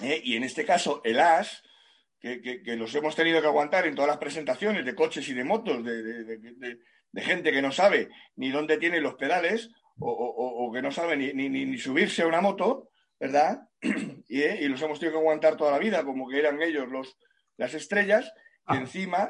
eh, 0.00 0.20
y 0.22 0.36
en 0.36 0.44
este 0.44 0.64
caso 0.64 1.00
el 1.04 1.20
AS, 1.20 1.62
que, 2.20 2.62
los 2.76 2.94
hemos 2.94 3.16
tenido 3.16 3.40
que 3.40 3.46
aguantar 3.46 3.86
en 3.86 3.94
todas 3.94 4.08
las 4.08 4.18
presentaciones 4.18 4.84
de 4.84 4.94
coches 4.94 5.28
y 5.28 5.34
de 5.34 5.44
motos, 5.44 5.82
de, 5.84 6.78
gente 7.16 7.50
que 7.50 7.62
no 7.62 7.72
sabe 7.72 8.08
ni 8.36 8.50
dónde 8.50 8.76
tiene 8.76 9.00
los 9.00 9.14
pedales 9.14 9.70
o, 9.98 10.70
que 10.72 10.82
no 10.82 10.92
sabe 10.92 11.16
ni, 11.16 11.78
subirse 11.78 12.22
a 12.22 12.26
una 12.26 12.40
moto, 12.40 12.90
¿verdad? 13.18 13.66
Eh, 14.32 14.60
y, 14.62 14.68
los 14.68 14.80
hemos 14.80 15.00
tenido 15.00 15.18
que 15.18 15.22
aguantar 15.22 15.56
toda 15.56 15.72
la 15.72 15.78
vida, 15.78 16.04
como 16.04 16.28
que 16.28 16.38
eran 16.38 16.62
ellos 16.62 16.88
los, 16.88 17.18
las 17.56 17.74
estrellas, 17.74 18.32
y 18.68 18.76
ah. 18.76 18.76
encima 18.76 19.28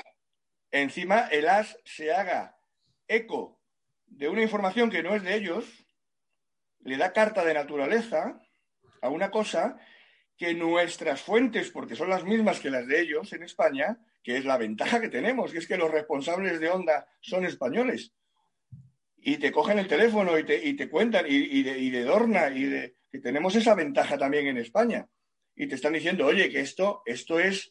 encima 0.71 1.29
el 1.31 1.49
AS 1.49 1.79
se 1.85 2.13
haga 2.13 2.59
eco 3.09 3.61
de 4.07 4.29
una 4.29 4.43
información 4.43 4.91
que 4.91 5.03
no 5.03 5.15
es 5.15 5.23
de 5.23 5.35
ellos, 5.35 5.65
le 6.81 6.97
da 6.97 7.13
carta 7.13 7.45
de 7.45 7.55
naturaleza 7.55 8.41
a 9.03 9.09
una 9.09 9.31
cosa 9.31 9.79
que 10.37 10.55
nuestras 10.55 11.21
fuentes, 11.21 11.71
porque 11.71 11.97
son 11.97 12.09
las 12.09 12.25
mismas 12.25 12.61
que 12.61 12.71
las 12.71 12.87
de 12.87 13.01
ellos 13.01 13.33
en 13.33 13.43
España, 13.43 13.99
que 14.23 14.37
es 14.37 14.45
la 14.45 14.57
ventaja 14.57 15.01
que 15.01 15.09
tenemos, 15.09 15.53
que 15.53 15.59
es 15.59 15.67
que 15.67 15.77
los 15.77 15.91
responsables 15.91 16.61
de 16.61 16.71
Onda 16.71 17.07
son 17.21 17.45
españoles. 17.45 18.13
Y 19.19 19.37
te 19.37 19.53
cogen 19.53 19.79
el 19.79 19.87
teléfono 19.87 20.39
y 20.39 20.45
te, 20.45 20.89
cuentan, 20.89 21.27
y, 21.29 21.63
de, 21.63 21.79
y 21.79 21.91
de 21.91 22.05
Dorna, 22.05 22.49
y 22.49 22.65
de, 22.65 22.97
que 23.11 23.19
tenemos 23.19 23.55
esa 23.55 23.75
ventaja 23.75 24.17
también 24.17 24.47
en 24.47 24.57
España. 24.57 25.07
Y 25.55 25.67
te 25.67 25.75
están 25.75 25.93
diciendo, 25.93 26.27
oye, 26.27 26.49
que 26.49 26.61
esto, 26.61 27.03
esto 27.05 27.39
es 27.39 27.71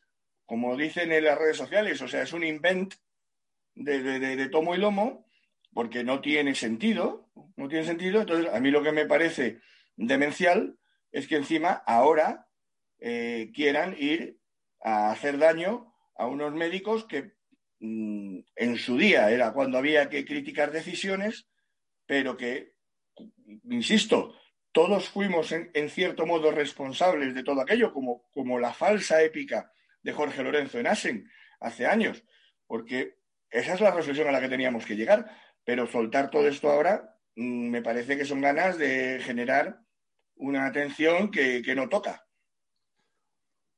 como 0.49 0.75
dicen 0.75 1.11
en 1.11 1.25
las 1.25 1.37
redes 1.37 1.57
sociales, 1.57 2.01
o 2.01 2.07
sea, 2.07 2.23
es 2.23 2.33
un 2.33 2.43
invent 2.43 2.95
de, 3.75 4.49
tomo 4.49 4.73
y 4.73 4.79
lomo, 4.79 5.27
porque 5.75 6.03
no 6.03 6.21
tiene 6.21 6.55
sentido, 6.55 7.29
no 7.55 7.69
tiene 7.69 7.85
sentido. 7.85 8.21
Entonces, 8.21 8.51
a 8.51 8.59
mí 8.59 8.71
lo 8.71 8.81
que 8.81 8.91
me 8.91 9.05
parece 9.05 9.59
demencial 9.95 10.75
es 11.11 11.27
que 11.27 11.35
encima 11.35 11.83
ahora 11.85 12.47
eh, 12.97 13.51
quieran 13.53 13.95
ir 13.99 14.39
a 14.81 15.11
hacer 15.11 15.37
daño 15.37 15.93
a 16.15 16.25
unos 16.25 16.51
médicos 16.55 17.05
que 17.05 17.33
mm, 17.79 18.39
en 18.55 18.77
su 18.79 18.97
día 18.97 19.29
era 19.29 19.53
cuando 19.53 19.77
había 19.77 20.09
que 20.09 20.25
criticar 20.25 20.71
decisiones, 20.71 21.47
pero 22.07 22.35
que, 22.35 22.73
insisto, 23.65 24.33
todos 24.71 25.09
fuimos 25.09 25.51
en, 25.51 25.89
cierto 25.91 26.25
modo 26.25 26.49
responsables 26.49 27.35
de 27.35 27.43
todo 27.43 27.61
aquello, 27.61 27.93
como, 27.93 28.27
como 28.31 28.57
la 28.57 28.73
falsa 28.73 29.21
épica 29.21 29.71
de 30.01 30.13
Jorge 30.13 30.43
Lorenzo 30.43 30.79
en 30.79 30.87
Asen 30.87 31.29
hace 31.59 31.85
años, 31.85 32.23
porque 32.67 33.19
esa 33.49 33.73
es 33.73 33.81
la 33.81 33.91
reflexión 33.91 34.27
a 34.27 34.31
la 34.31 34.41
que 34.41 34.49
teníamos 34.49 34.85
que 34.85 34.95
llegar, 34.95 35.29
pero 35.63 35.87
soltar 35.87 36.29
todo 36.29 36.47
esto 36.47 36.69
ahora 36.69 37.17
mm, 37.35 37.69
me 37.69 37.81
parece 37.81 38.17
que 38.17 38.25
son 38.25 38.41
ganas 38.41 38.77
de 38.77 39.19
generar 39.21 39.79
una 40.35 40.67
atención 40.67 41.31
que, 41.31 41.61
no 41.75 41.89
toca. 41.89 42.25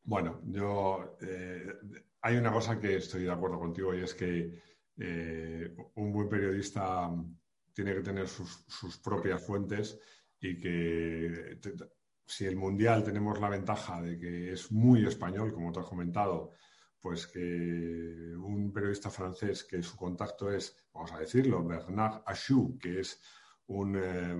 Bueno, 0.03 0.41
yo 0.45 1.17
eh, 1.21 1.65
hay 2.21 2.37
una 2.37 2.51
cosa 2.51 2.79
que 2.79 2.97
estoy 2.97 3.23
de 3.23 3.31
acuerdo 3.31 3.59
contigo 3.59 3.95
y 3.95 4.03
es 4.03 4.13
que 4.13 4.61
eh, 4.97 5.75
un 5.95 6.11
buen 6.11 6.29
periodista 6.29 7.09
tiene 7.73 7.95
que 7.95 8.01
tener 8.01 8.27
sus, 8.27 8.63
sus 8.67 8.97
propias 8.99 9.43
fuentes 9.43 9.99
y 10.39 10.57
que 10.57 11.59
si 12.31 12.45
el 12.45 12.55
Mundial 12.55 13.03
tenemos 13.03 13.41
la 13.41 13.49
ventaja 13.49 14.01
de 14.01 14.17
que 14.17 14.53
es 14.53 14.71
muy 14.71 15.05
español, 15.05 15.53
como 15.53 15.73
te 15.73 15.81
has 15.81 15.85
comentado, 15.85 16.51
pues 17.01 17.27
que 17.27 18.33
un 18.37 18.71
periodista 18.71 19.09
francés 19.09 19.65
que 19.65 19.83
su 19.83 19.97
contacto 19.97 20.49
es, 20.49 20.77
vamos 20.93 21.11
a 21.11 21.19
decirlo, 21.19 21.61
Bernard 21.61 22.21
Achou, 22.25 22.77
que 22.77 23.01
es 23.01 23.21
un, 23.67 23.97
eh, 23.97 24.33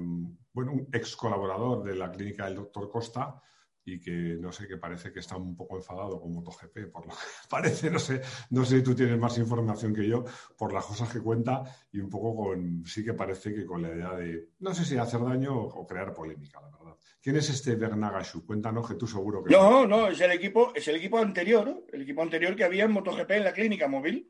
bueno, 0.54 0.72
un 0.72 0.88
ex 0.94 1.18
colaborador 1.18 1.84
de 1.84 1.96
la 1.96 2.10
clínica 2.10 2.46
del 2.46 2.56
doctor 2.56 2.90
Costa, 2.90 3.42
y 3.84 4.00
que 4.00 4.12
no 4.40 4.52
sé, 4.52 4.68
que 4.68 4.78
parece 4.78 5.12
que 5.12 5.20
está 5.20 5.38
un 5.38 5.56
poco 5.56 5.78
enfadado 5.78 6.20
con 6.20 6.34
MotoGP, 6.34 6.92
por 6.92 7.06
lo 7.06 7.12
que 7.12 7.18
parece, 7.50 7.90
no 7.90 8.00
sé, 8.00 8.22
no 8.52 8.64
sé 8.64 8.78
si 8.78 8.84
tú 8.84 8.96
tienes 8.96 9.18
más 9.18 9.38
información 9.38 9.94
que 9.94 10.08
yo 10.08 10.24
por 10.58 10.74
las 10.74 10.86
cosas 10.86 11.12
que 11.12 11.20
cuenta 11.20 11.64
y 11.92 12.00
un 12.00 12.10
poco 12.10 12.36
con, 12.36 12.86
sí 12.86 13.04
que 13.04 13.14
parece 13.14 13.54
que 13.54 13.66
con 13.66 13.82
la 13.82 13.90
idea 13.90 14.14
de, 14.16 14.50
no 14.60 14.74
sé 14.74 14.86
si 14.86 14.98
hacer 14.98 15.22
daño 15.22 15.56
o, 15.56 15.88
crear 15.88 16.14
polémica, 16.14 16.62
la 16.62 16.70
verdad. 16.70 16.96
¿Quién 17.22 17.36
es 17.36 17.50
este 17.50 17.76
Bernagashu? 17.76 18.46
Cuéntanos 18.46 18.88
que 18.88 18.96
tú 18.96 19.08
seguro 19.08 19.44
que... 19.44 19.54
No, 19.54 19.86
no, 19.86 20.08
es 20.08 20.20
el 20.22 20.32
equipo, 20.32 20.72
es 20.74 20.88
el 20.88 20.96
equipo 20.96 21.20
anterior, 21.20 21.86
el 21.92 22.02
equipo 22.02 22.22
anterior 22.22 22.56
que 22.56 22.64
había 22.64 22.86
en 22.86 22.92
MotoGP 22.92 23.32
en 23.32 23.44
la 23.44 23.54
clínica 23.54 23.88
móvil. 23.88 24.30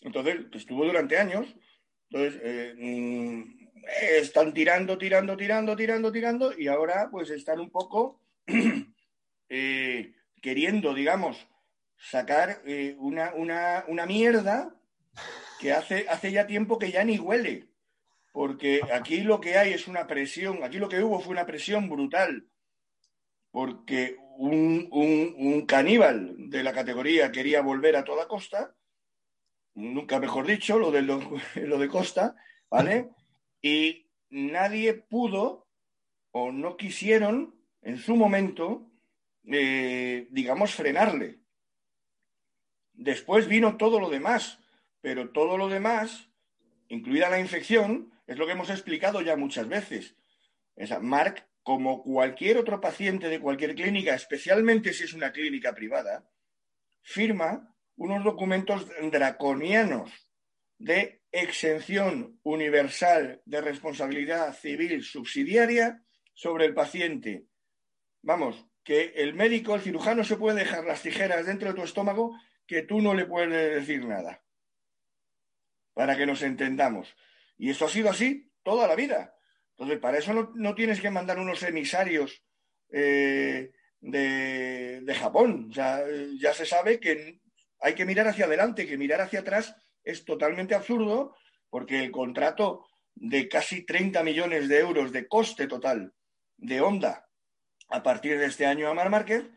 Entonces, 0.00 0.46
estuvo 0.52 0.84
durante 0.84 1.18
años. 1.18 1.54
Entonces, 2.08 2.40
eh, 2.42 2.74
mm, 2.78 3.66
están 4.18 4.52
tirando, 4.52 4.96
tirando, 4.98 5.36
tirando, 5.36 5.76
tirando, 5.76 6.12
tirando 6.12 6.58
y 6.58 6.68
ahora 6.68 7.08
pues 7.10 7.30
están 7.30 7.60
un 7.60 7.70
poco 7.70 8.20
Eh, 9.48 10.12
queriendo, 10.42 10.92
digamos, 10.92 11.46
sacar 11.96 12.62
eh, 12.66 12.96
una, 12.98 13.32
una, 13.34 14.04
mierda 14.04 14.74
que 15.60 15.72
hace, 15.72 16.08
hace 16.08 16.32
ya 16.32 16.48
tiempo 16.48 16.80
que 16.80 16.90
ya 16.90 17.04
ni 17.04 17.20
huele. 17.20 17.68
Porque 18.32 18.80
aquí 18.92 19.20
lo 19.20 19.40
que 19.40 19.56
hay 19.56 19.72
es 19.72 19.86
una 19.86 20.08
presión, 20.08 20.64
aquí 20.64 20.78
lo 20.78 20.88
que 20.88 21.02
hubo 21.02 21.20
fue 21.20 21.32
una 21.32 21.46
presión 21.46 21.88
brutal, 21.88 22.48
porque 23.52 24.16
un, 24.36 24.88
un 24.90 25.64
caníbal 25.64 26.50
de 26.50 26.62
la 26.62 26.72
categoría 26.72 27.30
quería 27.30 27.62
volver 27.62 27.94
a 27.94 28.04
toda 28.04 28.28
costa, 28.28 28.74
nunca 29.74 30.18
mejor 30.18 30.46
dicho, 30.46 30.78
lo 30.78 30.90
de, 30.90 31.02
lo, 31.02 31.20
lo 31.54 31.78
de 31.78 31.88
costa, 31.88 32.34
¿vale? 32.70 33.10
Y 33.62 34.06
nadie 34.28 34.94
pudo 34.94 35.66
o 36.30 36.52
no 36.52 36.76
quisieron 36.76 37.55
en 37.86 37.98
su 37.98 38.16
momento, 38.16 38.90
eh, 39.44 40.26
digamos, 40.30 40.74
frenarle. 40.74 41.38
Después 42.92 43.46
vino 43.46 43.76
todo 43.76 44.00
lo 44.00 44.10
demás, 44.10 44.58
pero 45.00 45.30
todo 45.30 45.56
lo 45.56 45.68
demás, 45.68 46.28
incluida 46.88 47.30
la 47.30 47.38
infección, 47.38 48.12
es 48.26 48.38
lo 48.38 48.46
que 48.46 48.52
hemos 48.52 48.70
explicado 48.70 49.20
ya 49.20 49.36
muchas 49.36 49.68
veces. 49.68 50.16
Mark, 51.00 51.46
como 51.62 52.02
cualquier 52.02 52.58
otro 52.58 52.80
paciente 52.80 53.28
de 53.28 53.38
cualquier 53.38 53.76
clínica, 53.76 54.16
especialmente 54.16 54.92
si 54.92 55.04
es 55.04 55.12
una 55.12 55.30
clínica 55.30 55.72
privada, 55.72 56.28
firma 57.02 57.72
unos 57.94 58.24
documentos 58.24 58.84
draconianos 59.12 60.10
de 60.76 61.22
exención 61.30 62.40
universal 62.42 63.42
de 63.44 63.60
responsabilidad 63.60 64.56
civil 64.56 65.04
subsidiaria 65.04 66.02
sobre 66.34 66.64
el 66.64 66.74
paciente 66.74 67.46
vamos, 68.26 68.66
que 68.82 69.12
el 69.16 69.34
médico, 69.34 69.76
el 69.76 69.80
cirujano 69.80 70.24
se 70.24 70.36
puede 70.36 70.58
dejar 70.58 70.84
las 70.84 71.00
tijeras 71.00 71.46
dentro 71.46 71.68
de 71.68 71.74
tu 71.74 71.82
estómago 71.82 72.36
que 72.66 72.82
tú 72.82 73.00
no 73.00 73.14
le 73.14 73.24
puedes 73.24 73.76
decir 73.76 74.04
nada. 74.04 74.42
Para 75.94 76.16
que 76.16 76.26
nos 76.26 76.42
entendamos. 76.42 77.16
Y 77.56 77.70
esto 77.70 77.86
ha 77.86 77.88
sido 77.88 78.10
así 78.10 78.52
toda 78.64 78.88
la 78.88 78.96
vida. 78.96 79.34
Entonces, 79.70 80.00
para 80.00 80.18
eso 80.18 80.52
no, 80.54 80.74
tienes 80.74 81.00
que 81.00 81.10
mandar 81.10 81.38
unos 81.38 81.62
emisarios 81.62 82.42
eh, 82.90 83.70
de, 84.00 85.00
de, 85.02 85.14
Japón. 85.14 85.68
O 85.70 85.74
sea, 85.74 86.04
ya 86.40 86.52
se 86.52 86.66
sabe 86.66 86.98
que 86.98 87.40
hay 87.80 87.94
que 87.94 88.04
mirar 88.04 88.26
hacia 88.26 88.46
adelante, 88.46 88.88
que 88.88 88.98
mirar 88.98 89.20
hacia 89.20 89.40
atrás 89.40 89.76
es 90.02 90.24
totalmente 90.24 90.74
absurdo, 90.74 91.36
porque 91.70 92.02
el 92.02 92.10
contrato 92.10 92.86
de 93.14 93.48
casi 93.48 93.86
30 93.86 94.22
millones 94.24 94.68
de 94.68 94.80
euros 94.80 95.12
de 95.12 95.28
coste 95.28 95.68
total 95.68 96.12
de 96.56 96.80
Honda 96.80 97.25
a 97.88 98.02
partir 98.02 98.38
de 98.38 98.46
este 98.46 98.66
año 98.66 98.88
a 98.88 98.94
Mar 98.94 99.10
Márquez. 99.10 99.50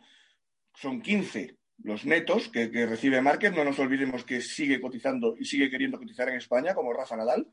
Son 0.75 1.01
15 1.01 1.57
los 1.83 2.05
netos 2.05 2.49
que, 2.49 2.67
recibe 2.85 3.21
Márquez. 3.21 3.53
No 3.53 3.63
nos 3.63 3.79
olvidemos 3.79 4.23
que 4.23 4.41
sigue 4.41 4.81
cotizando 4.81 5.35
y 5.37 5.45
sigue 5.45 5.69
queriendo 5.69 5.97
cotizar 5.97 6.29
en 6.29 6.35
España, 6.35 6.75
como 6.75 6.93
Rafa 6.93 7.17
Nadal. 7.17 7.47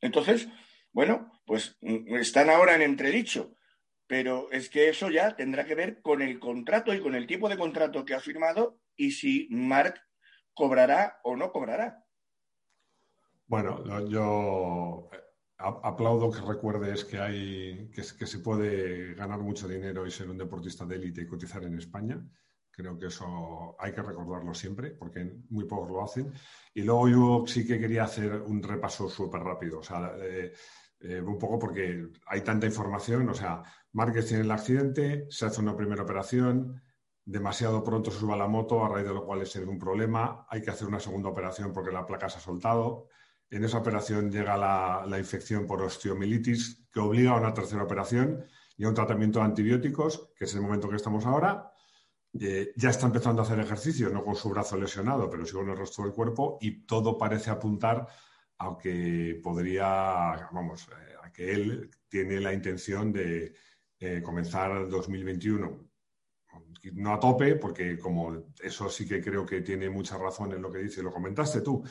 Entonces, 0.00 0.48
bueno, 0.92 1.32
pues 1.46 1.76
mm, 1.80 2.16
están 2.16 2.50
ahora 2.50 2.74
en 2.74 2.82
entredicho. 2.82 3.56
Pero 4.06 4.50
es 4.52 4.68
que 4.68 4.88
eso 4.88 5.10
ya 5.10 5.36
tendrá 5.36 5.64
que 5.64 5.74
ver 5.74 6.02
con 6.02 6.22
el 6.22 6.38
contrato 6.38 6.92
y 6.92 7.00
con 7.00 7.14
el 7.14 7.26
tipo 7.26 7.48
de 7.48 7.56
contrato 7.56 8.04
que 8.04 8.14
ha 8.14 8.20
firmado 8.20 8.78
y 8.96 9.12
si 9.12 9.48
Marc 9.50 10.04
cobrará 10.54 11.20
o 11.22 11.36
no 11.36 11.50
cobrará. 11.50 12.04
Bueno, 13.46 14.06
yo 14.08 15.08
aplaudo 15.62 16.30
que 16.30 16.40
recuerdes 16.40 17.04
que 17.04 17.18
hay 17.18 17.90
que, 17.90 18.02
se 18.02 18.38
puede 18.40 19.14
ganar 19.14 19.40
mucho 19.40 19.68
dinero 19.68 20.06
y 20.06 20.10
ser 20.10 20.28
un 20.30 20.38
deportista 20.38 20.84
de 20.84 20.96
élite 20.96 21.22
y 21.22 21.26
cotizar 21.26 21.64
en 21.64 21.78
España. 21.78 22.22
Creo 22.70 22.98
que 22.98 23.06
eso 23.06 23.76
hay 23.78 23.92
que 23.92 24.02
recordarlo 24.02 24.54
siempre, 24.54 24.90
porque 24.90 25.40
muy 25.50 25.64
pocos 25.64 25.90
lo 25.90 26.02
hacen. 26.02 26.32
Y 26.74 26.82
luego 26.82 27.08
yo 27.08 27.44
sí 27.46 27.66
que 27.66 27.78
quería 27.78 28.04
hacer 28.04 28.40
un 28.40 28.62
repaso 28.62 29.08
súper 29.08 29.42
rápido, 29.42 29.80
o 29.80 29.82
sea, 29.82 30.14
eh, 30.18 30.52
eh, 31.00 31.20
un 31.20 31.38
poco 31.38 31.58
porque 31.58 32.08
hay 32.26 32.40
tanta 32.40 32.66
información. 32.66 33.28
O 33.28 33.34
sea, 33.34 33.62
Márquez 33.92 34.26
tiene 34.26 34.44
el 34.44 34.50
accidente, 34.50 35.26
se 35.28 35.46
hace 35.46 35.60
una 35.60 35.76
primera 35.76 36.02
operación, 36.02 36.80
demasiado 37.24 37.84
pronto 37.84 38.10
se 38.10 38.18
suba 38.18 38.36
la 38.36 38.48
moto, 38.48 38.84
a 38.84 38.88
raíz 38.88 39.06
de 39.06 39.14
lo 39.14 39.24
cual 39.24 39.42
es 39.42 39.54
un 39.56 39.78
problema, 39.78 40.46
hay 40.48 40.62
que 40.62 40.70
hacer 40.70 40.88
una 40.88 41.00
segunda 41.00 41.28
operación 41.28 41.72
porque 41.72 41.92
la 41.92 42.06
placa 42.06 42.28
se 42.28 42.38
ha 42.38 42.40
soltado 42.40 43.08
en 43.52 43.64
esa 43.64 43.78
operación 43.78 44.30
llega 44.30 44.56
la, 44.56 45.18
infección 45.18 45.66
por 45.66 45.82
osteomilitis 45.82 46.86
que 46.90 47.00
obliga 47.00 47.32
a 47.32 47.36
una 47.36 47.52
tercera 47.52 47.82
operación 47.82 48.42
y 48.78 48.84
a 48.84 48.88
un 48.88 48.94
tratamiento 48.94 49.38
de 49.38 49.44
antibióticos, 49.44 50.30
que 50.34 50.46
es 50.46 50.54
el 50.54 50.62
momento 50.62 50.88
que 50.88 50.96
estamos 50.96 51.26
ahora. 51.26 51.70
Eh, 52.40 52.72
ya 52.76 52.88
está 52.88 53.06
empezando 53.06 53.42
a 53.42 53.44
hacer 53.44 53.60
ejercicio, 53.60 54.08
no 54.08 54.24
con 54.24 54.36
su 54.36 54.48
brazo 54.48 54.78
lesionado, 54.78 55.28
pero 55.28 55.44
sí 55.44 55.52
con 55.52 55.68
el 55.68 55.76
resto 55.76 56.02
del 56.02 56.12
cuerpo 56.12 56.56
y 56.62 56.86
todo 56.86 57.18
parece 57.18 57.50
apuntar 57.50 58.06
a 58.56 58.76
que 58.80 59.38
podría, 59.42 60.48
vamos, 60.50 60.88
eh, 60.88 61.14
a 61.22 61.30
que 61.30 61.52
él 61.52 61.90
tiene 62.08 62.40
la 62.40 62.54
intención 62.54 63.12
de 63.12 63.52
eh, 64.00 64.22
comenzar 64.22 64.88
2021 64.88 65.92
no 66.94 67.14
a 67.14 67.20
tope, 67.20 67.56
porque 67.56 67.98
como 67.98 68.52
eso 68.60 68.88
sí 68.88 69.06
que 69.06 69.22
creo 69.22 69.46
que 69.46 69.60
tiene 69.60 69.88
mucha 69.88 70.18
razón 70.18 70.52
en 70.52 70.62
lo 70.62 70.70
que 70.70 70.78
dice, 70.78 71.02
lo 71.02 71.12
comentaste 71.12 71.60
tú, 71.60 71.82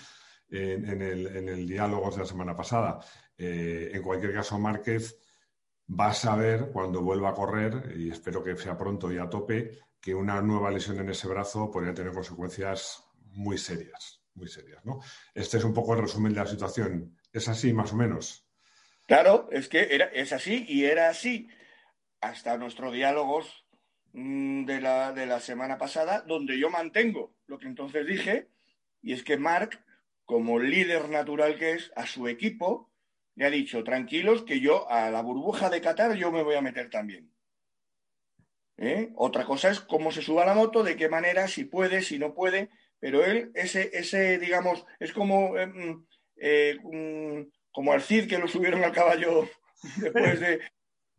en, 0.52 1.02
el, 1.02 1.68
diálogo 1.68 2.12
de 2.12 2.18
la 2.18 2.26
semana 2.26 2.56
pasada. 2.56 3.00
Eh, 3.38 3.92
en 3.94 4.02
cualquier 4.02 4.34
caso, 4.34 4.60
Márquez 4.60 5.18
va 5.88 6.10
a 6.10 6.14
saber 6.14 6.70
cuando 6.72 7.02
vuelva 7.02 7.30
a 7.30 7.34
correr, 7.34 7.94
y 7.98 8.10
espero 8.10 8.44
que 8.44 8.56
sea 8.58 8.78
pronto 8.78 9.12
y 9.12 9.18
a 9.18 9.30
tope, 9.30 9.80
que 10.00 10.14
una 10.14 10.42
nueva 10.42 10.72
lesión 10.72 11.00
en 11.00 11.10
ese 11.10 11.28
brazo 11.28 11.70
podría 11.72 11.94
tener 11.94 12.12
consecuencias 12.12 13.04
muy 13.34 13.58
serias, 13.58 14.22
muy 14.34 14.48
serias. 14.48 14.84
¿no? 14.86 15.00
Este 15.34 15.58
es 15.58 15.64
un 15.64 15.74
poco 15.74 15.94
el 15.94 16.02
resumen 16.02 16.34
de 16.34 16.40
la 16.40 16.48
situación. 16.48 17.18
¿Es 17.32 17.48
así, 17.48 17.72
más 17.74 17.94
o 17.94 17.96
menos? 17.96 18.46
Claro, 19.08 19.50
es 19.52 19.68
que 19.68 19.88
era, 19.92 20.06
es 20.06 20.34
así 20.34 20.66
y 20.68 20.86
era 20.86 21.10
así 21.10 21.50
hasta 22.20 22.58
nuestros 22.58 22.94
diálogos 22.94 23.66
mm, 24.14 24.66
de 24.66 24.82
la, 24.82 25.12
de 25.12 25.26
la 25.26 25.40
semana 25.40 25.78
pasada, 25.78 26.22
donde 26.22 26.60
yo 26.60 26.70
mantengo 26.70 27.36
lo 27.48 27.58
que 27.58 27.68
entonces 27.68 28.06
dije, 28.06 28.50
y 29.02 29.14
es 29.14 29.24
que 29.24 29.38
Marc 29.38 29.84
como 30.32 30.60
líder 30.60 31.10
natural 31.10 31.58
que 31.58 31.74
es, 31.74 31.92
a 31.94 32.06
su 32.06 32.30
equipo, 32.30 32.90
le 33.36 33.46
ha 33.46 33.50
dicho, 33.50 33.84
tranquilos, 33.84 34.44
que 34.44 34.62
yo 34.62 34.90
a 34.90 35.10
la 35.10 35.22
burbuja 35.22 35.70
de 35.70 35.82
Qatar 35.82 36.16
yo 36.16 36.32
me 36.32 36.42
voy 36.42 36.56
a 36.56 36.62
meter 36.62 36.90
también. 36.90 37.30
¿Eh? 38.78 39.12
Otra 39.18 39.44
cosa 39.44 39.70
es 39.70 39.82
cómo 39.82 40.10
se 40.10 40.22
suba 40.22 40.46
la 40.46 40.54
moto, 40.54 40.84
de 40.84 40.96
qué 40.96 41.10
manera, 41.10 41.50
si 41.50 41.66
puede, 41.66 42.02
si 42.02 42.18
no 42.18 42.34
puede, 42.34 42.70
pero 42.98 43.26
él, 43.26 43.52
ese, 43.56 43.90
ese 43.92 44.40
digamos, 44.40 44.86
es 45.02 45.12
como, 45.12 45.58
eh, 45.58 45.68
mm, 45.68 46.06
eh, 46.38 46.78
mm, 46.82 47.52
como 47.74 47.92
al 47.92 48.02
Cid 48.02 48.30
que 48.30 48.38
lo 48.38 48.48
subieron 48.48 48.86
al 48.86 48.94
caballo 48.94 49.50
después 49.98 50.40
de... 50.40 50.62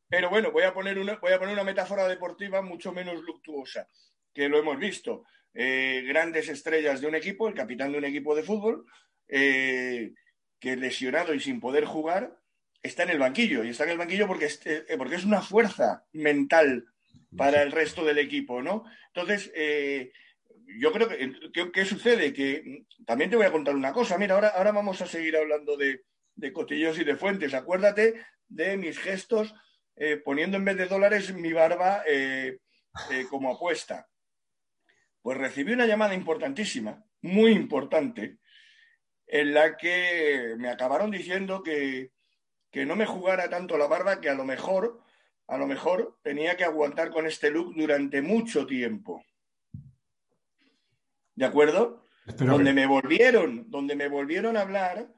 Pero 0.08 0.30
bueno, 0.30 0.52
voy 0.52 0.62
a, 0.62 0.72
poner 0.72 0.98
una, 0.98 1.16
voy 1.16 1.32
a 1.32 1.38
poner 1.38 1.52
una 1.52 1.64
metáfora 1.64 2.08
deportiva 2.08 2.62
mucho 2.62 2.92
menos 2.92 3.20
luctuosa, 3.20 3.86
que 4.32 4.48
lo 4.48 4.58
hemos 4.58 4.78
visto. 4.78 5.26
Eh, 5.54 6.02
grandes 6.06 6.48
estrellas 6.48 7.00
de 7.00 7.06
un 7.06 7.14
equipo, 7.14 7.46
el 7.46 7.54
capitán 7.54 7.92
de 7.92 7.98
un 7.98 8.04
equipo 8.04 8.34
de 8.34 8.42
fútbol, 8.42 8.86
eh, 9.28 10.12
que 10.58 10.76
lesionado 10.76 11.34
y 11.34 11.40
sin 11.40 11.60
poder 11.60 11.84
jugar, 11.84 12.38
está 12.82 13.02
en 13.02 13.10
el 13.10 13.18
banquillo. 13.18 13.62
Y 13.64 13.70
está 13.70 13.84
en 13.84 13.90
el 13.90 13.98
banquillo 13.98 14.26
porque 14.26 14.46
es, 14.46 14.60
eh, 14.64 14.86
una 15.26 15.42
fuerza 15.42 16.06
mental 16.12 16.86
para 17.36 17.62
el 17.62 17.72
resto 17.72 18.04
del 18.04 18.18
equipo, 18.18 18.62
¿no? 18.62 18.84
Entonces, 19.14 19.50
yo 20.78 20.92
creo 20.92 21.08
que, 21.08 21.72
¿qué, 21.72 21.84
sucede? 21.84 22.32
Que 22.32 22.84
también 23.06 23.30
te 23.30 23.36
voy 23.36 23.46
a 23.46 23.52
contar 23.52 23.74
una 23.74 23.92
cosa. 23.92 24.18
Mira, 24.18 24.34
ahora, 24.34 24.48
ahora 24.48 24.72
vamos 24.72 25.00
a 25.00 25.06
seguir 25.06 25.36
hablando 25.36 25.76
de, 25.76 26.02
de 26.34 26.52
cotillos 26.52 26.98
y 26.98 27.04
de 27.04 27.16
fuentes. 27.16 27.54
Acuérdate 27.54 28.22
de 28.48 28.76
mis 28.76 28.98
gestos 28.98 29.54
poniendo 30.24 30.56
en 30.56 30.64
vez 30.64 30.76
de 30.76 30.86
dólares 30.86 31.32
mi 31.32 31.52
barba 31.52 32.04
como 33.30 33.54
apuesta. 33.54 34.11
Pues 35.22 35.38
recibí 35.38 35.72
una 35.72 35.86
llamada 35.86 36.14
importantísima, 36.14 37.04
muy 37.22 37.52
importante, 37.52 38.38
en 39.26 39.54
la 39.54 39.76
que 39.76 40.54
me 40.58 40.68
acabaron 40.68 41.10
diciendo 41.10 41.62
que, 41.62 42.10
no 42.74 42.96
me 42.96 43.06
jugara 43.06 43.48
tanto 43.48 43.78
la 43.78 43.86
barba, 43.86 44.20
que 44.20 44.28
a 44.28 44.34
lo 44.34 44.44
mejor 44.44 45.00
a 45.48 45.58
lo 45.58 45.66
mejor 45.66 46.18
tenía 46.22 46.56
que 46.56 46.64
aguantar 46.64 47.10
con 47.10 47.26
este 47.26 47.50
look 47.50 47.74
durante 47.74 48.22
mucho 48.22 48.66
tiempo. 48.66 49.22
¿De 51.34 51.44
acuerdo? 51.44 52.02
donde 52.24 52.72
me 52.72 52.86
volvieron, 52.86 53.68
donde 53.68 53.96
me 53.96 54.08
volvieron 54.08 54.56
a 54.56 54.60
hablar 54.60 55.08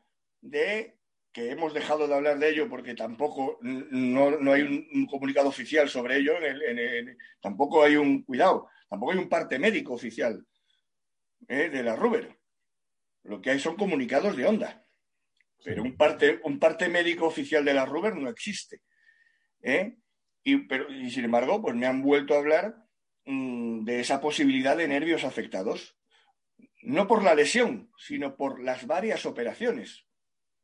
de 0.41 0.97
que 1.33 1.51
hemos 1.51 1.75
dejado 1.75 2.07
de 2.07 2.15
hablar 2.15 2.39
de 2.39 2.49
ello 2.49 2.69
porque 2.69 2.95
tampoco 2.95 3.59
no, 3.61 4.53
hay 4.53 4.63
un, 4.63 5.07
comunicado 5.07 5.49
oficial 5.49 5.89
sobre 5.89 6.17
ello, 6.17 6.35
tampoco 7.41 7.83
hay 7.83 7.97
un 7.97 8.23
cuidado, 8.23 8.69
tampoco 8.95 9.11
hay 9.11 9.19
un 9.19 9.29
parte 9.29 9.59
médico 9.59 9.93
oficial 9.93 10.47
¿eh? 11.49 11.69
de 11.69 11.83
la 11.83 11.97
Ruber. 11.97 12.39
Lo 13.25 13.41
que 13.41 13.51
hay 13.51 13.59
son 13.59 13.77
comunicados 13.77 14.37
de 14.37 14.47
onda. 14.47 14.87
Pero 15.65 15.83
un 15.83 15.97
parte, 15.97 16.41
un 16.45 16.61
parte 16.61 16.89
médico 16.89 17.27
oficial 17.27 17.65
de 17.65 17.75
la 17.75 17.87
Ruber 17.87 18.15
no 18.15 18.31
existe. 18.31 18.83
¿eh? 19.63 19.97
Y, 20.45 20.59
pero, 20.69 20.93
y 20.93 21.11
sin 21.11 21.25
embargo, 21.25 21.61
pues 21.61 21.75
me 21.75 21.87
han 21.87 22.03
vuelto 22.03 22.35
a 22.35 22.39
hablar 22.39 22.77
mm, 23.25 23.85
de 23.85 23.99
esa 23.99 24.21
posibilidad 24.21 24.77
de 24.77 24.87
nervios 24.87 25.25
afectados. 25.25 25.97
No 26.83 27.09
por 27.09 27.25
la 27.25 27.35
lesión, 27.35 27.91
sino 27.97 28.37
por 28.37 28.63
las 28.63 28.87
varias 28.87 29.27
operaciones. 29.27 30.07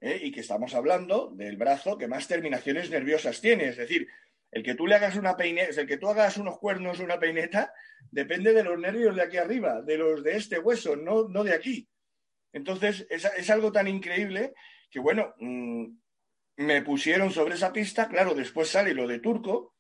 ¿eh? 0.01 0.21
Y 0.23 0.31
que 0.31 0.41
estamos 0.41 0.75
hablando 0.75 1.33
del 1.35 1.57
brazo 1.57 1.99
que 1.99 2.07
más 2.07 2.29
terminaciones 2.29 2.91
nerviosas 2.91 3.41
tiene. 3.41 3.65
Es 3.65 3.79
decir, 3.79 4.07
el 4.53 4.63
que 4.63 4.75
tú 4.75 4.87
le 4.87 4.97
hagas 4.97 5.17
una 5.17 5.37
peineta, 5.37 5.81
el 5.81 5.87
que 5.87 5.97
tú 5.97 6.09
hagas 6.09 6.37
unos 6.37 6.59
cuernos, 6.59 6.99
una 6.99 7.19
peineta, 7.19 7.73
depende 8.11 8.53
de 8.53 8.65
los 8.65 8.79
nervios 8.79 9.15
de 9.15 9.23
aquí 9.23 9.37
arriba, 9.37 9.81
de 9.83 9.97
los 9.97 10.23
de 10.23 10.37
este 10.37 10.59
hueso, 10.59 10.97
no, 10.97 11.45
de 11.45 11.55
aquí. 11.55 11.89
Entonces, 12.53 13.07
es, 13.11 13.51
algo 13.51 13.71
tan 13.71 13.87
increíble 13.87 14.55
que, 14.91 14.99
bueno, 14.99 15.35
mm, 15.39 15.87
me 16.57 16.83
pusieron 16.83 17.31
sobre 17.31 17.55
esa 17.55 17.73
pista, 17.73 18.09
claro, 18.09 18.35
después 18.35 18.69
sale 18.69 18.93
lo 18.93 19.07
de 19.07 19.21
Turco, 19.21 19.77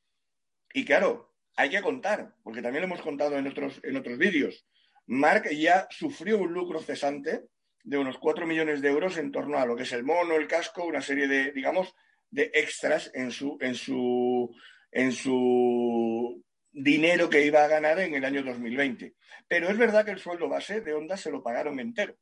y 0.73 0.85
claro, 0.85 1.35
hay 1.57 1.71
que 1.71 1.83
contar, 1.83 2.35
porque 2.45 2.63
también 2.63 2.83
lo 2.83 2.87
hemos 2.87 3.03
contado 3.03 3.37
en 3.37 3.49
otros, 3.49 3.81
en 3.83 3.97
otros 3.97 4.19
vídeos. 4.19 4.67
Mark 5.07 5.51
ya 5.51 5.89
sufrió 5.91 6.39
un 6.39 6.53
lucro 6.53 6.81
cesante 6.81 7.49
de 7.83 7.99
unos 7.99 8.19
4 8.19 8.47
millones 8.47 8.81
de 8.81 8.89
euros 8.89 9.17
en 9.19 9.33
torno 9.33 9.59
a 9.59 9.67
lo 9.67 9.75
que 9.75 9.83
es 9.83 9.93
el 9.93 10.05
mono, 10.05 10.37
el 10.37 10.47
casco, 10.47 10.85
una 10.85 11.03
serie 11.03 11.27
de, 11.27 11.51
digamos, 11.51 11.93
de 12.31 12.51
extras 12.55 13.11
en 13.15 13.31
su, 13.31 13.59
en 13.61 13.75
su, 13.75 14.55
en 14.91 15.13
su 15.13 16.45
dinero 16.73 17.29
que 17.29 17.45
iba 17.45 17.65
a 17.65 17.69
ganar 17.69 17.99
en 18.01 18.15
el 18.15 18.25
año 18.25 18.43
2020. 18.43 19.15
Pero 19.49 19.69
es 19.69 19.77
verdad 19.77 20.05
que 20.05 20.13
el 20.13 20.19
sueldo 20.19 20.49
base 20.49 20.81
de 20.81 20.95
Honda 20.95 21.17
se 21.17 21.31
lo 21.31 21.43
pagaron 21.43 21.81
entero. 21.81 22.17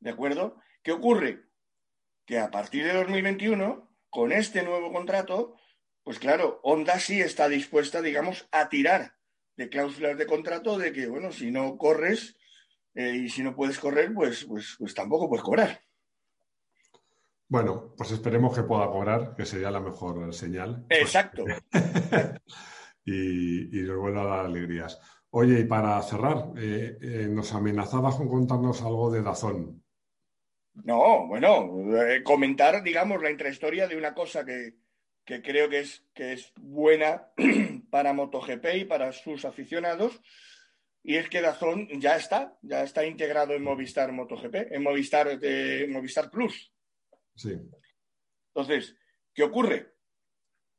¿De 0.00 0.10
acuerdo? 0.10 0.60
¿Qué 0.82 0.92
ocurre? 0.92 1.44
Que 2.26 2.38
a 2.38 2.50
partir 2.50 2.84
de 2.84 2.92
2021, 2.92 3.90
con 4.10 4.32
este 4.32 4.62
nuevo 4.62 4.92
contrato, 4.92 5.56
pues 6.02 6.18
claro, 6.18 6.60
Honda 6.62 6.98
sí 6.98 7.20
está 7.20 7.48
dispuesta, 7.48 8.02
digamos, 8.02 8.46
a 8.52 8.68
tirar 8.68 9.16
de 9.56 9.68
cláusulas 9.68 10.18
de 10.18 10.26
contrato 10.26 10.78
de 10.78 10.92
que, 10.92 11.06
bueno, 11.06 11.32
si 11.32 11.50
no 11.50 11.78
corres 11.78 12.36
eh, 12.94 13.22
y 13.24 13.28
si 13.28 13.42
no 13.42 13.54
puedes 13.54 13.78
correr, 13.78 14.12
pues, 14.12 14.44
pues, 14.44 14.76
pues 14.78 14.94
tampoco 14.94 15.28
puedes 15.28 15.44
cobrar. 15.44 15.83
Bueno, 17.54 17.94
pues 17.96 18.10
esperemos 18.10 18.52
que 18.52 18.64
pueda 18.64 18.90
cobrar, 18.90 19.32
que 19.36 19.46
sería 19.46 19.70
la 19.70 19.78
mejor 19.78 20.34
señal. 20.34 20.84
Exacto. 20.88 21.44
y, 23.04 23.78
y, 23.78 23.82
nos 23.84 23.96
vuelva 23.96 24.22
a 24.22 24.26
dar 24.26 24.46
alegrías. 24.46 25.00
Oye, 25.30 25.60
y 25.60 25.64
para 25.64 26.02
cerrar, 26.02 26.46
eh, 26.56 26.98
eh, 27.00 27.28
nos 27.30 27.54
amenazabas 27.54 28.16
con 28.16 28.28
contarnos 28.28 28.82
algo 28.82 29.08
de 29.08 29.22
Dazón. 29.22 29.84
No, 30.82 31.28
bueno, 31.28 31.94
eh, 32.02 32.24
comentar, 32.24 32.82
digamos, 32.82 33.22
la 33.22 33.30
intrahistoria 33.30 33.86
de 33.86 33.98
una 33.98 34.14
cosa 34.14 34.44
que, 34.44 34.74
que 35.24 35.40
creo 35.40 35.68
que 35.68 35.78
es, 35.78 36.04
que 36.12 36.32
es 36.32 36.52
buena 36.56 37.28
para 37.88 38.12
MotoGP 38.14 38.66
y 38.78 38.84
para 38.84 39.12
sus 39.12 39.44
aficionados, 39.44 40.20
y 41.04 41.14
es 41.14 41.28
que 41.28 41.40
Dazón 41.40 41.86
ya 42.00 42.16
está, 42.16 42.58
ya 42.62 42.82
está 42.82 43.06
integrado 43.06 43.52
en 43.52 43.62
Movistar 43.62 44.10
MotoGP, 44.10 44.72
en 44.72 44.82
Movistar, 44.82 45.38
Movistar 45.88 46.28
Plus. 46.32 46.73
Sí. 47.34 47.58
Entonces, 48.54 48.96
¿qué 49.32 49.42
ocurre? 49.42 49.94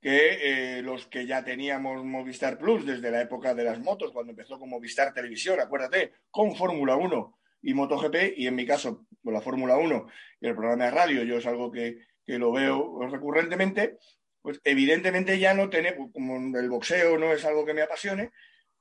Que 0.01 0.77
eh, 0.77 0.81
los 0.81 1.07
que 1.07 1.25
ya 1.25 1.43
teníamos 1.43 2.03
Movistar 2.03 2.57
Plus 2.57 2.85
desde 2.85 3.11
la 3.11 3.21
época 3.21 3.53
de 3.53 3.63
las 3.63 3.79
motos, 3.79 4.11
cuando 4.11 4.31
empezó 4.31 4.59
con 4.59 4.69
Movistar 4.69 5.13
Televisión, 5.13 5.59
acuérdate, 5.59 6.13
con 6.29 6.55
Fórmula 6.55 6.95
1 6.95 7.39
y 7.63 7.73
MotoGP, 7.73 8.37
y 8.37 8.47
en 8.47 8.55
mi 8.55 8.65
caso, 8.65 9.07
con 9.23 9.33
la 9.33 9.41
Fórmula 9.41 9.77
1 9.77 10.07
y 10.39 10.47
el 10.47 10.55
programa 10.55 10.85
de 10.85 10.91
radio, 10.91 11.23
yo 11.23 11.37
es 11.37 11.45
algo 11.45 11.71
que, 11.71 11.97
lo 12.27 12.51
veo 12.51 13.07
recurrentemente, 13.07 13.97
pues 14.41 14.59
evidentemente 14.63 15.37
ya 15.37 15.53
no 15.53 15.69
tenemos, 15.69 16.11
como 16.11 16.57
el 16.57 16.69
boxeo 16.69 17.17
no 17.19 17.33
es 17.33 17.45
algo 17.45 17.65
que 17.65 17.73
me 17.73 17.81
apasione, 17.81 18.31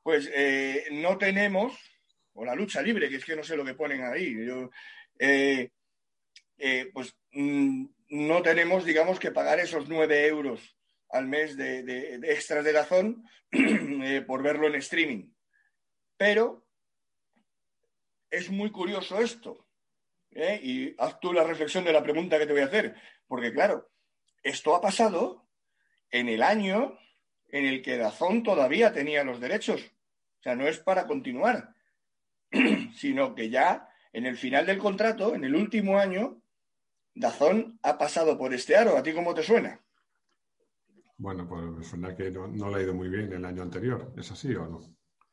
pues 0.03 0.31
eh, 0.35 0.85
no 0.93 1.19
tenemos, 1.19 1.79
o 2.35 2.45
la 2.45 2.55
lucha 2.55 2.81
libre, 2.81 3.09
que 3.09 3.17
es 3.17 3.25
que 3.25 3.37
no 3.37 3.43
sé 3.43 3.57
lo 3.57 3.65
que 3.65 3.75
ponen 3.75 4.03
ahí, 4.03 4.47
yo, 4.47 4.71
eh, 5.19 5.71
pues 6.93 7.15
Mm, 7.35 7.87
no 8.11 8.43
tenemos, 8.43 8.85
digamos, 8.85 9.19
que 9.19 9.33
pagar 9.33 9.59
esos 9.59 9.89
nueve 9.89 10.27
euros 10.27 10.77
al 11.11 11.27
mes 11.27 11.57
de, 11.57 12.21
extras 12.23 12.65
de 12.65 12.73
Dazón 12.73 13.25
eh, 13.51 14.23
por 14.25 14.43
verlo 14.43 14.69
en 14.69 14.77
streaming. 14.77 15.33
Pero 16.17 16.65
es 18.31 18.51
muy 18.51 18.71
curioso 18.71 19.21
esto. 19.21 19.67
¿eh? 20.31 20.61
Y 20.63 20.95
haz 20.99 21.19
tú 21.19 21.33
la 21.33 21.45
reflexión 21.45 21.85
de 21.85 21.93
la 21.93 22.03
pregunta 22.03 22.39
que 22.39 22.47
te 22.47 22.53
voy 22.53 22.63
a 22.63 22.67
hacer. 22.67 22.95
Porque, 23.27 23.53
claro, 23.53 23.91
esto 24.43 24.77
ha 24.77 24.81
pasado 24.81 25.49
en 26.11 26.29
el 26.29 26.43
año 26.43 26.99
en 27.49 27.67
el 27.67 27.83
que 27.83 27.99
Dazón 27.99 28.45
todavía 28.45 28.93
tenía 28.93 29.25
los 29.25 29.41
derechos. 29.41 29.83
O 30.39 30.43
sea, 30.43 30.55
no 30.55 30.69
es 30.69 30.79
para 30.79 31.07
continuar, 31.07 31.75
sino 32.95 33.35
que 33.35 33.51
ya 33.51 33.89
en 34.13 34.27
el 34.27 34.37
final 34.37 34.67
del 34.67 34.79
contrato, 34.79 35.35
en 35.35 35.45
el 35.45 35.57
último 35.57 35.99
año, 35.99 36.44
Dazón 37.15 37.79
ha 37.83 37.97
pasado 37.97 38.37
por 38.37 38.53
este 38.53 38.77
aro. 38.77 38.97
¿A 38.97 39.03
ti 39.03 39.13
cómo 39.13 39.35
te 39.35 39.43
suena? 39.43 39.81
Bueno, 41.17 41.49
pues 41.49 41.63
me 41.63 41.85
suena 41.85 42.15
que 42.17 42.31
no, 42.31 42.49
no 42.49 42.71
le 42.71 42.77
ha 42.77 42.83
ido 42.83 42.95
muy 42.95 43.09
bien 43.09 43.33
el 43.33 43.45
año 43.45 43.63
anterior. 43.63 44.13
¿Es 44.17 44.31
así 44.33 44.55
o 44.55 44.67
no? 44.67 44.81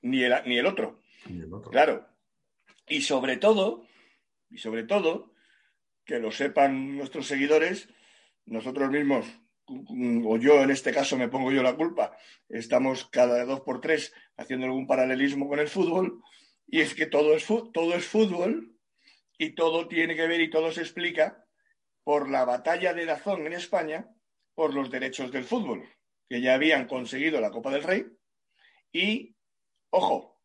Ni 0.03 0.23
el, 0.23 0.33
ni 0.45 0.57
el 0.57 0.65
otro. 0.67 1.01
Ni 1.27 1.41
el 1.41 1.53
otro. 1.53 1.71
Claro. 1.71 2.07
Y 2.87 3.01
sobre 3.01 3.37
todo, 3.37 3.87
y 4.49 4.57
sobre 4.57 4.83
todo, 4.83 5.33
que 6.05 6.19
lo 6.19 6.31
sepan 6.31 6.97
nuestros 6.97 7.27
seguidores, 7.27 7.89
nosotros 8.45 8.91
mismos, 8.91 9.25
o 9.67 10.37
yo 10.37 10.61
en 10.61 10.71
este 10.71 10.91
caso 10.91 11.17
me 11.17 11.29
pongo 11.29 11.51
yo 11.51 11.63
la 11.63 11.75
culpa, 11.75 12.17
estamos 12.49 13.05
cada 13.05 13.45
dos 13.45 13.61
por 13.61 13.81
tres 13.81 14.13
haciendo 14.35 14.65
algún 14.65 14.87
paralelismo 14.87 15.47
con 15.47 15.59
el 15.59 15.67
fútbol, 15.67 16.21
y 16.67 16.81
es 16.81 16.93
que 16.93 17.05
todo 17.05 17.35
es, 17.35 17.45
todo 17.45 17.95
es 17.95 18.05
fútbol 18.05 18.77
y 19.37 19.55
todo 19.55 19.87
tiene 19.87 20.15
que 20.15 20.27
ver 20.27 20.41
y 20.41 20.49
todo 20.49 20.71
se 20.71 20.81
explica 20.81 21.45
por 22.03 22.29
la 22.29 22.45
batalla 22.45 22.93
de 22.93 23.05
Dazón 23.05 23.45
en 23.45 23.53
España 23.53 24.09
por 24.53 24.73
los 24.73 24.91
derechos 24.91 25.31
del 25.31 25.43
fútbol, 25.43 25.87
que 26.29 26.41
ya 26.41 26.53
habían 26.53 26.87
conseguido 26.87 27.39
la 27.39 27.51
Copa 27.51 27.71
del 27.71 27.83
Rey. 27.83 28.05
Y, 28.91 29.35
ojo, 29.89 30.41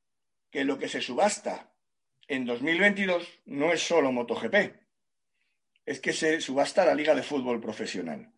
que 0.50 0.64
lo 0.64 0.78
que 0.78 0.88
se 0.88 1.00
subasta 1.00 1.72
en 2.28 2.44
2022 2.44 3.42
no 3.46 3.72
es 3.72 3.82
solo 3.82 4.12
MotoGP, 4.12 4.74
es 5.84 6.00
que 6.00 6.12
se 6.12 6.40
subasta 6.40 6.84
la 6.84 6.94
Liga 6.94 7.14
de 7.14 7.22
Fútbol 7.22 7.60
Profesional. 7.60 8.32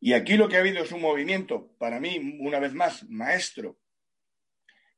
Y 0.00 0.12
aquí 0.12 0.36
lo 0.36 0.48
que 0.48 0.56
ha 0.56 0.60
habido 0.60 0.82
es 0.82 0.92
un 0.92 1.00
movimiento, 1.00 1.74
para 1.78 2.00
mí, 2.00 2.38
una 2.40 2.58
vez 2.58 2.72
más, 2.72 3.04
maestro 3.08 3.78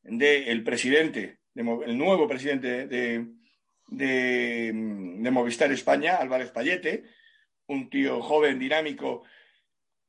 del 0.02 0.62
presidente, 0.62 1.40
el 1.54 1.98
nuevo 1.98 2.28
presidente 2.28 2.86
de, 2.86 3.26
de, 3.90 4.72
Movistar 5.30 5.70
España, 5.72 6.16
Álvarez 6.16 6.50
Payete, 6.50 7.04
un 7.66 7.90
tío 7.90 8.22
joven, 8.22 8.58
dinámico, 8.58 9.24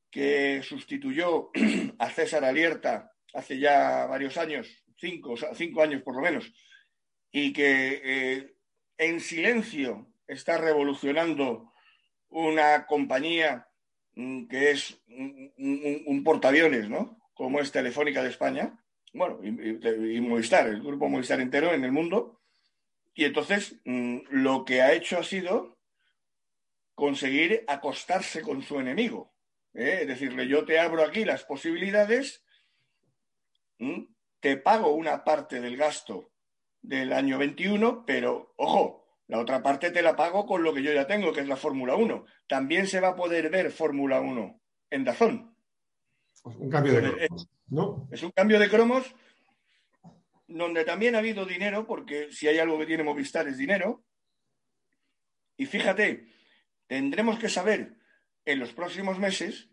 que 0.10 0.62
sustituyó 0.63 1.52
a 2.00 2.10
César 2.10 2.46
Alierta 2.46 3.12
hace 3.34 3.60
ya 3.60 4.06
varios 4.06 4.38
años, 4.38 4.67
cinco, 4.98 5.36
cinco 5.56 5.82
años 5.82 6.02
por 6.02 6.15
lo 6.15 6.22
menos, 6.22 6.52
y 7.32 7.54
que 7.54 8.02
eh, 8.04 8.56
en 8.98 9.20
silencio 9.20 10.13
está 10.28 10.58
revolucionando 10.58 11.72
una 12.30 12.86
compañía 12.86 13.67
mm, 14.15 14.48
que 14.48 14.72
es 14.72 15.02
un, 15.08 16.24
portaaviones, 16.24 16.89
¿no? 16.89 17.20
Como 17.34 17.60
es 17.60 17.72
Telefónica 17.72 18.22
de 18.22 18.30
España, 18.30 18.78
bueno, 19.13 19.39
y 19.44 20.22
Movistar, 20.22 20.67
el 20.67 20.82
grupo 20.82 21.10
Movistar 21.10 21.41
entero 21.41 21.74
en 21.74 21.84
el 21.84 21.91
mundo, 21.91 22.41
y 23.13 23.26
entonces 23.26 23.80
mm, 23.86 24.19
lo 24.30 24.65
que 24.65 24.82
ha 24.82 24.93
hecho 24.93 25.19
ha 25.19 25.24
sido 25.24 25.78
conseguir 26.95 27.63
acostarse 27.67 28.41
con 28.41 28.62
su 28.62 28.80
enemigo. 28.80 29.34
¿eh? 29.74 30.00
Es 30.02 30.08
decirle, 30.08 30.47
yo 30.47 30.65
te 30.65 30.80
abro 30.80 31.04
aquí 31.04 31.26
las 31.26 31.43
posibilidades, 31.43 32.43
te 34.39 34.58
pago 34.58 34.93
una 34.93 35.24
parte 35.24 35.60
del 35.60 35.78
gasto 35.78 36.30
del 36.82 37.13
año 37.13 37.38
21, 37.39 38.06
pero 38.06 38.54
ojo, 38.58 39.02
la 39.28 39.39
otra 39.39 39.63
parte 39.63 39.91
te 39.91 40.02
la 40.02 40.15
pago 40.15 40.45
con 40.45 40.62
lo 40.62 40.74
que 40.74 40.84
yo 40.84 40.93
ya 40.93 41.08
tengo, 41.08 41.34
que 41.34 41.41
es 41.41 41.47
la 41.47 41.56
Fórmula 41.56 41.95
1. 41.95 42.26
También 42.47 42.86
se 42.86 43.00
va 43.00 43.10
a 43.10 43.15
poder 43.15 43.50
ver 43.50 43.71
Fórmula 43.71 44.21
1 44.21 44.62
en 44.91 45.04
Dazón. 45.04 45.56
un 46.43 46.69
cambio 46.69 46.93
de 46.93 47.02
cromos, 47.02 47.50
¿no? 47.67 48.08
Es 48.12 48.24
un 48.24 48.32
cambio 48.32 48.60
de 48.60 48.69
cromos 48.69 49.15
donde 50.52 50.86
también 50.86 51.16
ha 51.16 51.20
habido 51.20 51.46
dinero, 51.46 51.86
porque 51.88 52.32
si 52.32 52.48
hay 52.48 52.60
algo 52.60 52.78
que 52.80 52.86
tiene 52.86 53.04
Movistar 53.04 53.48
es 53.48 53.58
dinero. 53.58 54.04
Y 55.58 55.66
fíjate, 55.66 56.28
tendremos 56.88 57.40
que 57.40 57.50
saber 57.50 57.96
en 58.46 58.60
los 58.60 58.74
próximos 58.74 59.20
meses 59.20 59.70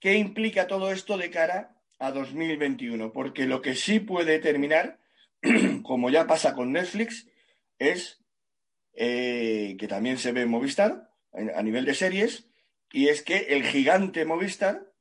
qué 0.00 0.14
implica 0.14 0.66
todo 0.66 0.90
esto 0.90 1.16
de 1.16 1.30
cara 1.30 1.76
a 1.98 2.10
2021, 2.10 3.12
porque 3.12 3.46
lo 3.46 3.62
que 3.62 3.74
sí 3.74 4.00
puede 4.00 4.38
terminar, 4.38 5.00
como 5.82 6.10
ya 6.10 6.26
pasa 6.26 6.54
con 6.54 6.72
Netflix, 6.72 7.28
es 7.78 8.22
eh, 8.94 9.76
que 9.78 9.88
también 9.88 10.18
se 10.18 10.32
ve 10.32 10.46
Movistar 10.46 11.10
a 11.32 11.62
nivel 11.62 11.84
de 11.84 11.94
series, 11.94 12.48
y 12.92 13.08
es 13.08 13.22
que 13.22 13.38
el 13.38 13.64
gigante 13.64 14.24
Movistar 14.24 14.93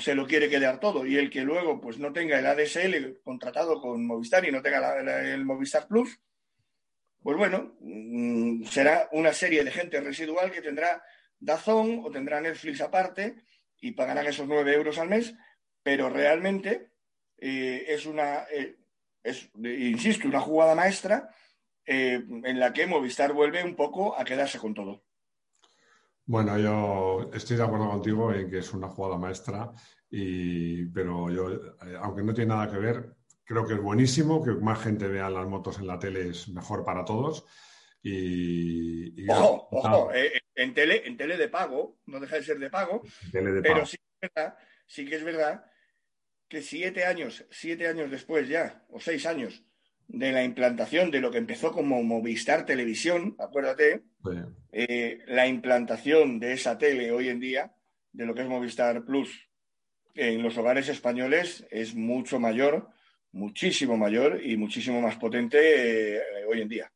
se 0.00 0.14
lo 0.14 0.26
quiere 0.26 0.48
quedar 0.48 0.80
todo 0.80 1.06
y 1.06 1.16
el 1.16 1.30
que 1.30 1.42
luego 1.42 1.80
pues 1.80 1.98
no 1.98 2.12
tenga 2.12 2.38
el 2.38 2.46
ADSL 2.46 3.20
contratado 3.22 3.80
con 3.80 4.06
Movistar 4.06 4.46
y 4.46 4.52
no 4.52 4.62
tenga 4.62 5.00
el 5.22 5.44
Movistar 5.44 5.86
Plus, 5.86 6.20
pues 7.22 7.36
bueno, 7.36 7.76
mm, 7.80 8.64
será 8.64 9.08
una 9.12 9.32
serie 9.32 9.64
de 9.64 9.70
gente 9.70 10.00
residual 10.00 10.50
que 10.50 10.62
tendrá 10.62 11.02
Dazón 11.38 12.00
o 12.04 12.10
tendrá 12.10 12.40
Netflix 12.40 12.80
aparte 12.80 13.36
y 13.80 13.92
pagarán 13.92 14.26
esos 14.26 14.48
nueve 14.48 14.74
euros 14.74 14.98
al 14.98 15.08
mes, 15.08 15.34
pero 15.82 16.08
realmente 16.08 16.90
eh, 17.38 17.84
es 17.88 18.06
una, 18.06 18.44
eh, 18.50 18.76
es, 19.22 19.50
insisto, 19.54 20.26
una 20.28 20.40
jugada 20.40 20.74
maestra 20.74 21.28
eh, 21.86 22.22
en 22.44 22.60
la 22.60 22.72
que 22.72 22.86
Movistar 22.86 23.32
vuelve 23.32 23.62
un 23.62 23.76
poco 23.76 24.18
a 24.18 24.24
quedarse 24.24 24.58
con 24.58 24.74
todo. 24.74 25.04
Bueno, 26.28 26.58
yo 26.58 27.30
estoy 27.32 27.56
de 27.56 27.62
acuerdo 27.62 27.88
contigo 27.88 28.34
en 28.34 28.50
que 28.50 28.58
es 28.58 28.74
una 28.74 28.88
jugada 28.88 29.16
maestra, 29.16 29.72
pero 30.10 31.30
yo, 31.30 31.50
eh, 31.50 31.96
aunque 32.02 32.22
no 32.22 32.34
tiene 32.34 32.54
nada 32.54 32.70
que 32.70 32.76
ver, 32.76 33.16
creo 33.44 33.66
que 33.66 33.72
es 33.72 33.80
buenísimo, 33.80 34.44
que 34.44 34.50
más 34.50 34.78
gente 34.78 35.08
vea 35.08 35.30
las 35.30 35.48
motos 35.48 35.78
en 35.78 35.86
la 35.86 35.98
tele 35.98 36.28
es 36.28 36.50
mejor 36.50 36.84
para 36.84 37.02
todos. 37.02 37.46
Y, 38.02 39.26
ojo, 39.30 39.68
ojo, 39.72 40.12
eh, 40.12 40.38
en, 40.54 40.74
tele, 40.74 41.06
en 41.06 41.16
tele 41.16 41.38
de 41.38 41.48
pago, 41.48 41.98
no 42.04 42.20
deja 42.20 42.36
de 42.36 42.42
ser 42.42 42.58
de 42.58 42.68
pago, 42.68 43.00
pero 43.62 43.86
Sí, 43.86 43.96
sí 44.86 45.06
que 45.06 45.16
es 45.16 45.24
verdad 45.24 45.64
que 46.46 46.60
siete 46.60 47.06
años, 47.06 47.46
siete 47.50 47.88
años 47.88 48.10
después 48.10 48.46
ya, 48.46 48.84
o 48.90 49.00
seis 49.00 49.24
años, 49.24 49.64
de 50.08 50.32
la 50.32 50.42
implantación 50.42 51.10
de 51.10 51.20
lo 51.20 51.30
que 51.30 51.38
empezó 51.38 51.70
como 51.70 52.02
Movistar 52.02 52.64
Televisión, 52.64 53.36
acuérdate, 53.38 54.02
eh, 54.72 55.20
la 55.26 55.46
implantación 55.46 56.40
de 56.40 56.54
esa 56.54 56.78
tele 56.78 57.12
hoy 57.12 57.28
en 57.28 57.38
día, 57.40 57.74
de 58.12 58.26
lo 58.26 58.34
que 58.34 58.42
es 58.42 58.48
Movistar 58.48 59.04
Plus, 59.04 59.48
en 60.14 60.42
los 60.42 60.56
hogares 60.58 60.88
españoles 60.88 61.66
es 61.70 61.94
mucho 61.94 62.40
mayor, 62.40 62.88
muchísimo 63.32 63.96
mayor 63.96 64.40
y 64.42 64.56
muchísimo 64.56 65.00
más 65.00 65.16
potente 65.16 66.16
eh, 66.16 66.20
hoy 66.50 66.62
en 66.62 66.68
día. 66.68 66.90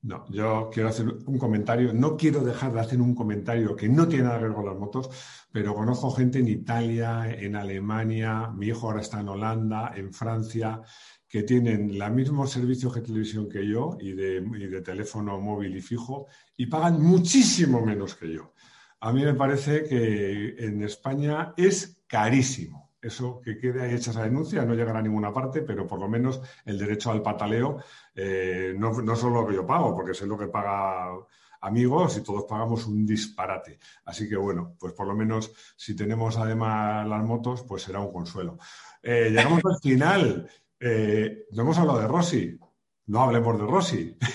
No, 0.00 0.24
yo 0.30 0.70
quiero 0.72 0.88
hacer 0.88 1.06
un 1.08 1.38
comentario. 1.38 1.92
No 1.92 2.16
quiero 2.16 2.40
dejar 2.40 2.72
de 2.72 2.80
hacer 2.80 3.00
un 3.00 3.14
comentario 3.14 3.74
que 3.74 3.88
no 3.88 4.06
tiene 4.06 4.24
nada 4.24 4.38
que 4.38 4.44
ver 4.44 4.54
con 4.54 4.66
las 4.66 4.76
motos, 4.76 5.10
pero 5.52 5.74
conozco 5.74 6.10
gente 6.12 6.38
en 6.38 6.48
Italia, 6.48 7.28
en 7.28 7.56
Alemania, 7.56 8.48
mi 8.54 8.68
hijo 8.68 8.86
ahora 8.86 9.00
está 9.00 9.20
en 9.20 9.28
Holanda, 9.28 9.92
en 9.96 10.12
Francia, 10.12 10.80
que 11.28 11.42
tienen 11.42 11.90
el 11.90 12.10
mismo 12.12 12.46
servicio 12.46 12.90
de 12.90 13.02
televisión 13.02 13.48
que 13.48 13.66
yo 13.66 13.98
y 14.00 14.12
de, 14.12 14.82
teléfono 14.82 15.38
móvil 15.40 15.76
y 15.76 15.82
fijo 15.82 16.26
y 16.56 16.66
pagan 16.66 17.02
muchísimo 17.02 17.84
menos 17.84 18.14
que 18.14 18.32
yo. 18.32 18.54
A 19.00 19.12
mí 19.12 19.22
me 19.24 19.34
parece 19.34 19.84
que 19.84 20.56
en 20.58 20.82
España 20.82 21.52
es 21.56 22.00
carísimo. 22.06 22.88
Eso 23.00 23.40
que 23.40 23.58
quede 23.58 23.82
ahí 23.82 23.94
hecha 23.94 24.10
esa 24.10 24.24
denuncia 24.24 24.64
no 24.64 24.74
llegará 24.74 24.98
a 24.98 25.02
ninguna 25.02 25.32
parte, 25.32 25.62
pero 25.62 25.86
por 25.86 26.00
lo 26.00 26.08
menos 26.08 26.40
el 26.64 26.78
derecho 26.78 27.12
al 27.12 27.22
pataleo 27.22 27.78
eh, 28.14 28.74
no, 28.76 28.90
no 29.02 29.14
solo 29.14 29.42
lo 29.42 29.46
que 29.46 29.54
yo 29.54 29.66
pago, 29.66 29.94
porque 29.94 30.14
sé 30.14 30.26
lo 30.26 30.36
que 30.36 30.48
paga 30.48 31.12
amigos 31.60 32.16
y 32.16 32.22
todos 32.22 32.44
pagamos 32.44 32.86
un 32.86 33.06
disparate. 33.06 33.78
Así 34.04 34.28
que 34.28 34.36
bueno, 34.36 34.74
pues 34.78 34.94
por 34.94 35.06
lo 35.06 35.14
menos 35.14 35.52
si 35.76 35.94
tenemos 35.94 36.36
además 36.38 37.06
las 37.06 37.24
motos, 37.24 37.62
pues 37.62 37.82
será 37.82 38.00
un 38.00 38.12
consuelo. 38.12 38.58
Eh, 39.02 39.30
llegamos 39.30 39.60
al 39.64 39.78
final. 39.80 40.50
Eh, 40.80 41.46
no 41.50 41.62
hemos 41.62 41.78
hablado 41.78 42.00
de 42.00 42.08
Rossi. 42.08 42.58
No 43.06 43.22
hablemos 43.22 43.58
de 43.58 43.66
Rossi. 43.66 44.16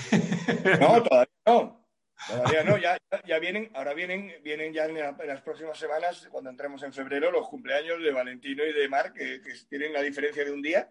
No, 0.80 1.02
todavía 1.04 1.30
no. 1.46 1.88
Todavía 2.28 2.64
no. 2.64 2.78
Ya, 2.78 3.40
vienen, 3.40 3.72
ahora 3.74 3.94
vienen, 3.94 4.32
vienen 4.44 4.74
ya 4.74 4.86
en, 4.86 4.96
las 4.96 5.42
próximas 5.42 5.78
semanas, 5.78 6.28
cuando 6.32 6.50
entremos 6.50 6.84
en 6.84 6.94
febrero, 6.94 7.32
los 7.32 7.48
cumpleaños 7.48 8.02
de 8.02 8.12
Valentino 8.12 8.66
y 8.66 8.74
de 8.74 8.90
Marc, 8.90 9.14
que, 9.14 9.42
tienen 9.70 9.94
la 9.94 10.02
diferencia 10.02 10.44
de 10.44 10.52
un 10.52 10.62
día. 10.62 10.90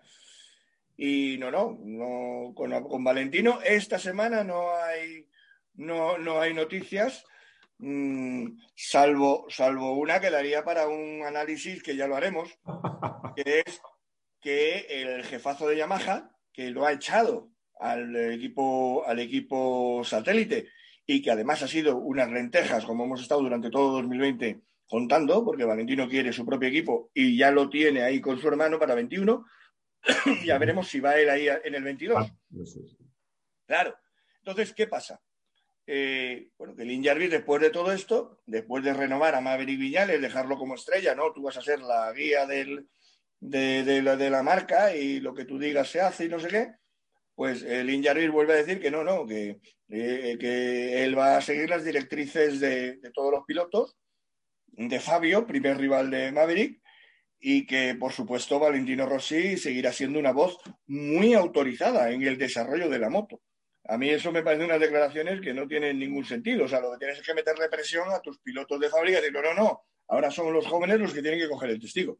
Y 0.97 1.37
no, 1.39 1.51
no, 1.51 1.79
no 1.83 2.55
con, 2.55 3.05
Valentino 3.05 3.61
esta 3.63 3.99
semana 3.99 4.45
no 4.45 4.75
hay, 4.75 5.29
no, 5.75 6.19
no 6.19 6.41
hay 6.41 6.55
noticias, 6.55 7.25
mm, 7.79 8.59
salvo, 8.75 9.47
salvo 9.49 9.93
una 9.99 10.21
que 10.21 10.31
daría 10.31 10.65
para 10.65 10.87
un 10.87 11.23
análisis 11.27 11.83
que 11.83 11.97
ya 11.97 12.07
lo 12.07 12.17
haremos, 12.17 12.59
que 13.37 13.63
es 13.67 13.81
que 14.43 14.87
el 14.91 15.23
jefazo 15.23 15.69
de 15.69 15.77
Yamaha, 15.77 16.31
que 16.53 16.71
lo 16.71 16.85
ha 16.85 16.93
echado 16.93 17.51
al 17.79 18.15
equipo, 18.17 19.05
al 19.07 19.21
equipo 19.21 20.03
satélite 20.05 20.69
y 21.07 21.23
que 21.23 21.31
además 21.31 21.63
ha 21.63 21.69
sido 21.69 21.97
unas 21.97 22.31
lentejas, 22.31 22.85
como 22.85 23.05
hemos 23.05 23.23
estado 23.23 23.41
durante 23.41 23.71
todo 23.71 23.93
2020 23.93 24.61
contando, 24.87 25.45
porque 25.45 25.65
Valentino 25.65 26.09
quiere 26.09 26.33
su 26.33 26.45
propio 26.45 26.69
equipo 26.69 27.11
y 27.15 27.37
ya 27.37 27.51
lo 27.51 27.71
tiene 27.71 28.03
ahí 28.03 28.21
con 28.21 28.39
su 28.39 28.49
hermano 28.49 28.79
para 28.79 28.95
21, 28.95 29.47
ya 30.45 30.59
veremos 30.59 30.89
si 30.89 31.01
va 31.01 31.19
él 31.19 31.31
ahí 31.31 31.49
en 31.49 31.75
el 31.75 31.83
22. 31.83 32.19
Ah, 32.19 32.37
claro. 33.65 33.97
Entonces, 34.39 34.75
¿qué 34.75 34.89
pasa? 34.89 35.21
Eh, 35.87 36.51
bueno, 36.59 36.75
que 36.75 36.85
Lin 36.85 37.03
Jarvis, 37.03 37.31
después 37.31 37.63
de 37.63 37.71
todo 37.71 37.93
esto, 37.93 38.43
después 38.45 38.85
de 38.85 38.93
renovar 38.93 39.35
a 39.35 39.41
Maverick 39.41 39.79
Viñales, 39.79 40.21
dejarlo 40.21 40.59
como 40.59 40.75
estrella, 40.75 41.15
¿no? 41.15 41.33
Tú 41.33 41.43
vas 41.43 41.57
a 41.57 41.63
ser 41.63 41.81
la 41.81 42.13
guía 42.13 42.47
del, 42.47 42.89
de, 43.43 44.03
la, 44.03 44.17
de 44.17 44.31
la 44.31 44.43
marca 44.43 44.95
y 44.95 45.21
lo 45.21 45.35
que 45.35 45.45
tú 45.45 45.59
digas 45.59 45.91
se 45.91 46.01
hace 46.01 46.27
y 46.27 46.29
no 46.29 46.39
sé 46.39 46.49
qué, 46.49 46.73
pues 47.35 47.63
el 47.63 47.91
Injarville 47.91 48.31
vuelve 48.31 48.53
a 48.53 48.57
decir 48.57 48.81
que 48.81 48.91
no, 48.91 49.03
no, 49.03 49.27
que, 49.27 49.59
eh, 49.89 50.37
que 50.39 51.05
él 51.05 51.19
va 51.19 51.37
a 51.37 51.41
seguir 51.41 51.69
las 51.69 51.85
directrices 51.85 52.61
de, 52.61 53.01
todos 53.13 53.33
los 53.33 53.45
pilotos, 53.45 53.97
de 54.67 55.01
Fabio, 55.01 55.47
primer 55.47 55.77
rival 55.77 56.11
de 56.11 56.31
Maverick, 56.31 56.81
y 57.41 57.67
que 57.67 57.97
por 57.97 58.13
supuesto 58.13 58.61
Valentino 58.61 59.07
Rossi 59.07 59.57
seguirá 59.57 59.93
siendo 59.93 60.21
una 60.21 60.33
voz 60.33 60.59
muy 60.87 61.35
autorizada 61.35 62.11
en 62.13 62.23
el 62.23 62.39
desarrollo 62.39 62.89
de 62.89 63.01
la 63.01 63.11
moto. 63.11 63.43
A 63.89 63.99
mí 63.99 64.09
eso 64.09 64.31
me 64.31 64.45
parece 64.45 64.65
unas 64.65 64.79
declaraciones 64.79 65.41
que 65.41 65.53
no 65.53 65.67
tienen 65.67 65.99
ningún 65.99 66.25
sentido. 66.25 66.67
O 66.67 66.69
sea, 66.69 66.81
lo 66.81 66.93
que 66.93 66.99
tienes 66.99 67.19
es 67.19 67.27
que 67.27 67.35
meterle 67.35 67.69
presión 67.69 68.09
a 68.13 68.21
tus 68.21 68.39
pilotos 68.39 68.79
de 68.79 68.89
fábrica 68.89 69.19
y 69.19 69.33
no, 69.33 69.55
no, 69.55 69.83
ahora 70.07 70.31
son 70.31 70.53
los 70.53 70.65
jóvenes 70.65 71.01
los 71.01 71.13
que 71.13 71.21
tienen 71.21 71.41
que 71.41 71.49
coger 71.49 71.71
el 71.71 71.81
testigo. 71.81 72.19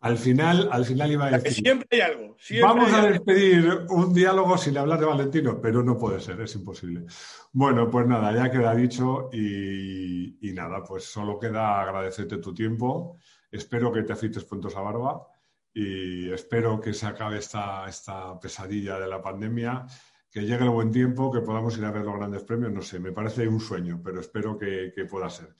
Al 0.00 0.16
final, 0.16 0.70
al 0.72 0.86
final 0.86 1.12
iba 1.12 1.26
a 1.26 1.30
decir. 1.30 1.52
Siempre 1.64 1.86
hay 1.92 2.00
algo. 2.00 2.36
vamos 2.62 2.90
a 2.92 3.06
despedir 3.06 3.84
un 3.90 4.14
diálogo 4.14 4.56
sin 4.56 4.78
hablar 4.78 4.98
de 4.98 5.04
Valentino, 5.04 5.60
pero 5.60 5.82
no 5.82 5.98
puede 5.98 6.20
ser, 6.20 6.40
es 6.40 6.54
imposible. 6.54 7.04
Bueno, 7.52 7.90
pues 7.90 8.06
nada, 8.06 8.34
ya 8.34 8.50
queda 8.50 8.74
dicho 8.74 9.28
y, 9.30 10.52
nada, 10.54 10.82
pues 10.82 11.04
solo 11.04 11.38
queda 11.38 11.82
agradecerte 11.82 12.38
tu 12.38 12.54
tiempo. 12.54 13.18
Espero 13.50 13.92
que 13.92 14.02
te 14.02 14.14
afeites 14.14 14.44
pronto 14.44 14.68
esa 14.68 14.80
barba 14.80 15.26
y 15.74 16.32
espero 16.32 16.80
que 16.80 16.94
se 16.94 17.06
acabe 17.06 17.38
esta, 17.38 17.86
esta 17.86 18.40
pesadilla 18.40 18.98
de 18.98 19.06
la 19.06 19.20
pandemia, 19.20 19.84
que 20.30 20.42
llegue 20.42 20.64
el 20.64 20.70
buen 20.70 20.90
tiempo, 20.90 21.30
que 21.30 21.40
podamos 21.40 21.76
ir 21.76 21.84
a 21.84 21.90
ver 21.90 22.06
los 22.06 22.16
grandes 22.16 22.42
premios. 22.42 22.72
No 22.72 22.80
sé, 22.80 23.00
me 23.00 23.12
parece 23.12 23.46
un 23.46 23.60
sueño, 23.60 24.00
pero 24.02 24.20
espero 24.20 24.56
que 24.56 25.06
pueda 25.10 25.28
ser. 25.28 25.54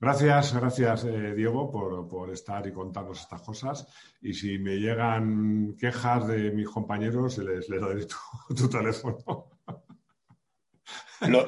Gracias, 0.00 0.54
gracias 0.54 1.04
eh, 1.04 1.34
Diego 1.34 1.72
por, 1.72 2.30
estar 2.30 2.64
y 2.66 2.72
contarnos 2.72 3.20
estas 3.20 3.42
cosas. 3.42 3.86
Y 4.20 4.32
si 4.32 4.58
me 4.58 4.76
llegan 4.76 5.74
quejas 5.76 6.28
de 6.28 6.52
mis 6.52 6.68
compañeros, 6.68 7.38
les, 7.38 7.68
les 7.68 7.80
daré 7.80 8.06
tu, 8.56 8.68
teléfono. 8.68 9.50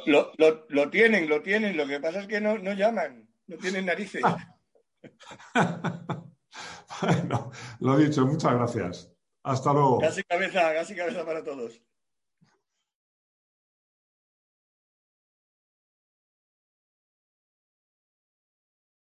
Lo, 0.06 0.90
tienen, 0.90 1.28
lo 1.28 1.42
tienen. 1.42 1.76
Lo 1.76 1.86
que 1.86 2.00
pasa 2.00 2.20
es 2.20 2.26
que 2.26 2.40
no, 2.40 2.58
no 2.58 2.72
llaman, 2.72 3.28
no 3.46 3.56
tienen 3.56 3.86
narices. 3.86 4.22
bueno, 7.02 7.52
lo 7.78 7.98
dicho, 7.98 8.26
muchas 8.26 8.52
gracias. 8.52 9.12
Hasta 9.44 9.72
luego. 9.72 10.00
Casi 10.00 10.24
cabeza, 10.24 10.74
casi 10.74 10.96
cabeza 10.96 11.24
para 11.24 11.44
todos. 11.44 11.80